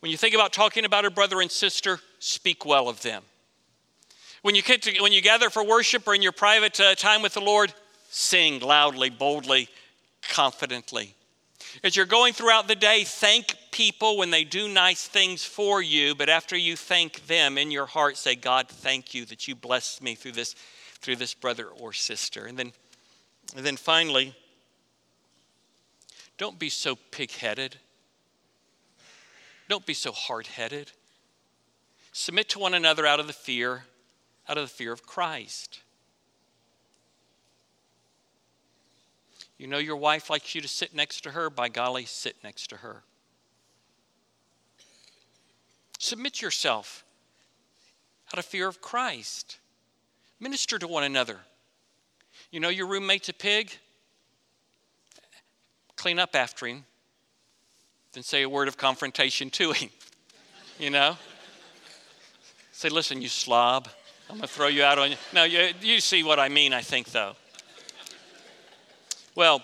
When 0.00 0.10
you 0.10 0.16
think 0.16 0.34
about 0.34 0.52
talking 0.52 0.84
about 0.84 1.04
a 1.04 1.10
brother 1.10 1.40
and 1.40 1.50
sister, 1.50 2.00
speak 2.18 2.64
well 2.64 2.88
of 2.88 3.02
them. 3.02 3.22
When 4.42 4.54
you, 4.54 4.62
get 4.62 4.82
to, 4.82 5.02
when 5.02 5.12
you 5.12 5.20
gather 5.20 5.50
for 5.50 5.62
worship 5.62 6.08
or 6.08 6.14
in 6.14 6.22
your 6.22 6.32
private 6.32 6.80
uh, 6.80 6.94
time 6.94 7.20
with 7.20 7.34
the 7.34 7.40
Lord, 7.40 7.74
sing 8.08 8.60
loudly, 8.60 9.10
boldly, 9.10 9.68
confidently. 10.22 11.14
As 11.84 11.94
you're 11.94 12.06
going 12.06 12.32
throughout 12.32 12.66
the 12.66 12.74
day, 12.74 13.04
thank 13.04 13.54
people 13.70 14.16
when 14.16 14.30
they 14.30 14.44
do 14.44 14.68
nice 14.68 15.06
things 15.06 15.44
for 15.44 15.82
you, 15.82 16.14
but 16.14 16.28
after 16.28 16.56
you 16.56 16.74
thank 16.74 17.26
them 17.26 17.58
in 17.58 17.70
your 17.70 17.86
heart, 17.86 18.16
say, 18.16 18.34
God, 18.34 18.68
thank 18.68 19.14
you 19.14 19.26
that 19.26 19.46
you 19.46 19.54
blessed 19.54 20.02
me 20.02 20.14
through 20.14 20.32
this, 20.32 20.54
through 21.00 21.16
this 21.16 21.34
brother 21.34 21.66
or 21.66 21.92
sister. 21.92 22.46
And 22.46 22.58
then, 22.58 22.72
and 23.54 23.64
then 23.64 23.76
finally, 23.76 24.34
don't 26.38 26.58
be 26.58 26.70
so 26.70 26.96
pig 27.10 27.30
headed. 27.30 27.76
Don't 29.70 29.86
be 29.86 29.94
so 29.94 30.10
hard 30.10 30.48
headed. 30.48 30.90
Submit 32.10 32.48
to 32.48 32.58
one 32.58 32.74
another 32.74 33.06
out 33.06 33.20
of 33.20 33.28
the 33.28 33.32
fear, 33.32 33.84
out 34.48 34.58
of 34.58 34.64
the 34.64 34.68
fear 34.68 34.92
of 34.92 35.06
Christ. 35.06 35.78
You 39.58 39.68
know 39.68 39.78
your 39.78 39.94
wife 39.94 40.28
likes 40.28 40.56
you 40.56 40.60
to 40.60 40.66
sit 40.66 40.92
next 40.92 41.20
to 41.20 41.30
her, 41.30 41.48
by 41.50 41.68
golly, 41.68 42.04
sit 42.04 42.34
next 42.42 42.66
to 42.70 42.78
her. 42.78 43.04
Submit 46.00 46.42
yourself 46.42 47.04
out 48.34 48.40
of 48.40 48.44
fear 48.44 48.66
of 48.66 48.80
Christ. 48.80 49.58
Minister 50.40 50.80
to 50.80 50.88
one 50.88 51.04
another. 51.04 51.38
You 52.50 52.58
know 52.58 52.70
your 52.70 52.88
roommate's 52.88 53.28
a 53.28 53.32
pig? 53.32 53.70
Clean 55.94 56.18
up 56.18 56.34
after 56.34 56.66
him 56.66 56.86
then 58.12 58.22
say 58.22 58.42
a 58.42 58.48
word 58.48 58.68
of 58.68 58.76
confrontation 58.76 59.50
to 59.50 59.72
him. 59.72 59.90
You 60.78 60.88
know? 60.88 61.18
Say, 62.72 62.88
listen, 62.88 63.20
you 63.20 63.28
slob. 63.28 63.86
I'm 64.30 64.36
going 64.36 64.48
to 64.48 64.48
throw 64.48 64.68
you 64.68 64.82
out 64.82 64.98
on 64.98 65.10
you. 65.10 65.16
No, 65.34 65.44
you, 65.44 65.68
you 65.82 66.00
see 66.00 66.22
what 66.22 66.40
I 66.40 66.48
mean, 66.48 66.72
I 66.72 66.80
think, 66.80 67.10
though. 67.10 67.34
Well, 69.34 69.62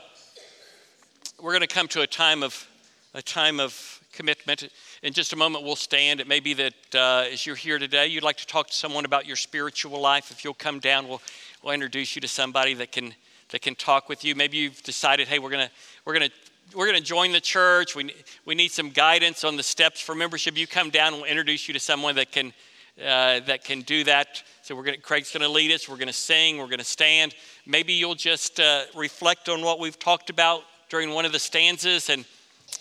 we're 1.40 1.52
going 1.52 1.66
to 1.66 1.74
come 1.74 1.88
to 1.88 2.02
a 2.02 2.06
time 2.06 2.42
of 2.42 2.68
a 3.14 3.22
time 3.22 3.60
of 3.60 4.02
commitment. 4.12 4.68
In 5.02 5.14
just 5.14 5.32
a 5.32 5.36
moment, 5.36 5.64
we'll 5.64 5.74
stand. 5.74 6.20
It 6.20 6.28
may 6.28 6.40
be 6.40 6.52
that 6.52 6.74
uh, 6.94 7.24
as 7.32 7.46
you're 7.46 7.56
here 7.56 7.78
today, 7.78 8.08
you'd 8.08 8.22
like 8.22 8.36
to 8.36 8.46
talk 8.46 8.66
to 8.66 8.74
someone 8.74 9.06
about 9.06 9.24
your 9.24 9.36
spiritual 9.36 9.98
life. 9.98 10.30
If 10.30 10.44
you'll 10.44 10.52
come 10.52 10.80
down, 10.80 11.08
we'll, 11.08 11.22
we'll 11.62 11.72
introduce 11.72 12.14
you 12.14 12.20
to 12.20 12.28
somebody 12.28 12.74
that 12.74 12.92
can 12.92 13.14
that 13.50 13.62
can 13.62 13.74
talk 13.74 14.10
with 14.10 14.24
you. 14.24 14.34
Maybe 14.34 14.58
you've 14.58 14.82
decided, 14.82 15.28
hey, 15.28 15.38
we're 15.38 15.50
gonna 15.50 15.70
we're 16.04 16.12
gonna 16.12 16.30
we're 16.74 16.86
going 16.86 16.98
to 16.98 17.04
join 17.04 17.32
the 17.32 17.40
church. 17.40 17.94
We, 17.94 18.14
we 18.44 18.54
need 18.54 18.72
some 18.72 18.90
guidance 18.90 19.44
on 19.44 19.56
the 19.56 19.62
steps 19.62 20.00
for 20.00 20.14
membership. 20.14 20.56
You 20.56 20.66
come 20.66 20.90
down, 20.90 21.14
we'll 21.14 21.24
introduce 21.24 21.68
you 21.68 21.74
to 21.74 21.80
someone 21.80 22.16
that 22.16 22.32
can, 22.32 22.52
uh, 22.98 23.40
that 23.40 23.64
can 23.64 23.82
do 23.82 24.04
that. 24.04 24.42
So 24.62 24.74
we're 24.74 24.82
going 24.82 24.96
to, 24.96 25.00
Craig's 25.00 25.32
going 25.32 25.42
to 25.42 25.48
lead 25.48 25.70
us. 25.70 25.88
We're 25.88 25.96
going 25.96 26.08
to 26.08 26.12
sing. 26.12 26.58
We're 26.58 26.66
going 26.66 26.78
to 26.78 26.84
stand. 26.84 27.34
Maybe 27.66 27.92
you'll 27.92 28.14
just 28.14 28.58
uh, 28.58 28.84
reflect 28.94 29.48
on 29.48 29.62
what 29.62 29.78
we've 29.78 29.98
talked 29.98 30.30
about 30.30 30.62
during 30.88 31.10
one 31.10 31.24
of 31.24 31.32
the 31.32 31.38
stanzas 31.38 32.10
and, 32.10 32.24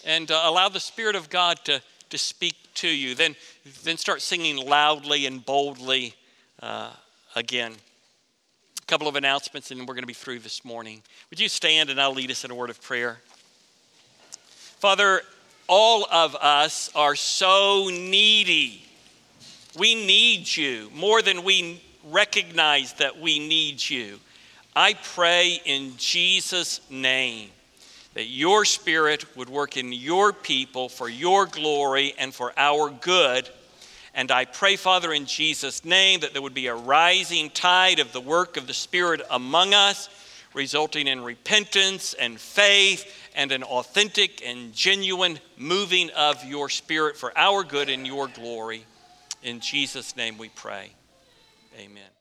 and 0.05 0.31
uh, 0.31 0.41
allow 0.45 0.69
the 0.69 0.79
Spirit 0.79 1.15
of 1.15 1.29
God 1.29 1.59
to, 1.65 1.81
to 2.09 2.17
speak 2.17 2.55
to 2.75 2.87
you. 2.87 3.13
Then, 3.15 3.35
then 3.83 3.97
start 3.97 4.21
singing 4.21 4.57
loudly 4.57 5.25
and 5.25 5.45
boldly 5.45 6.15
uh, 6.61 6.91
again. 7.35 7.73
A 8.81 8.85
couple 8.87 9.07
of 9.07 9.15
announcements, 9.15 9.71
and 9.71 9.81
we're 9.81 9.95
going 9.95 10.03
to 10.03 10.07
be 10.07 10.13
through 10.13 10.39
this 10.39 10.63
morning. 10.63 11.01
Would 11.29 11.39
you 11.39 11.49
stand 11.49 11.89
and 11.89 11.99
I'll 11.99 12.13
lead 12.13 12.31
us 12.31 12.45
in 12.45 12.51
a 12.51 12.55
word 12.55 12.69
of 12.69 12.81
prayer? 12.81 13.19
Father, 14.79 15.21
all 15.67 16.05
of 16.11 16.35
us 16.35 16.91
are 16.95 17.15
so 17.15 17.89
needy. 17.89 18.83
We 19.77 19.95
need 19.95 20.55
you 20.55 20.89
more 20.93 21.21
than 21.21 21.43
we 21.43 21.81
recognize 22.03 22.93
that 22.93 23.19
we 23.19 23.39
need 23.39 23.87
you. 23.89 24.19
I 24.75 24.93
pray 24.93 25.61
in 25.65 25.93
Jesus' 25.97 26.81
name 26.89 27.49
that 28.13 28.25
your 28.25 28.65
spirit 28.65 29.37
would 29.37 29.49
work 29.49 29.77
in 29.77 29.93
your 29.93 30.33
people 30.33 30.89
for 30.89 31.09
your 31.09 31.45
glory 31.45 32.13
and 32.17 32.33
for 32.33 32.53
our 32.57 32.89
good. 32.89 33.49
And 34.13 34.31
I 34.31 34.45
pray, 34.45 34.75
Father, 34.75 35.13
in 35.13 35.25
Jesus' 35.25 35.83
name, 35.83 36.21
that 36.21 36.33
there 36.33 36.41
would 36.41 36.53
be 36.53 36.67
a 36.67 36.75
rising 36.75 37.49
tide 37.49 37.99
of 37.99 38.13
the 38.13 38.21
work 38.21 38.55
of 38.55 38.67
the 38.67 38.73
Spirit 38.73 39.21
among 39.29 39.73
us, 39.73 40.07
resulting 40.53 41.07
in 41.07 41.21
repentance 41.21 42.13
and 42.13 42.39
faith 42.39 43.24
and 43.35 43.51
an 43.51 43.63
authentic 43.63 44.45
and 44.45 44.73
genuine 44.73 45.39
moving 45.57 46.09
of 46.11 46.43
your 46.45 46.69
spirit 46.69 47.17
for 47.17 47.37
our 47.37 47.63
good 47.63 47.89
and 47.89 48.07
your 48.07 48.27
glory. 48.27 48.85
In 49.43 49.59
Jesus' 49.59 50.15
name 50.15 50.37
we 50.37 50.49
pray. 50.49 50.91
Amen. 51.77 52.14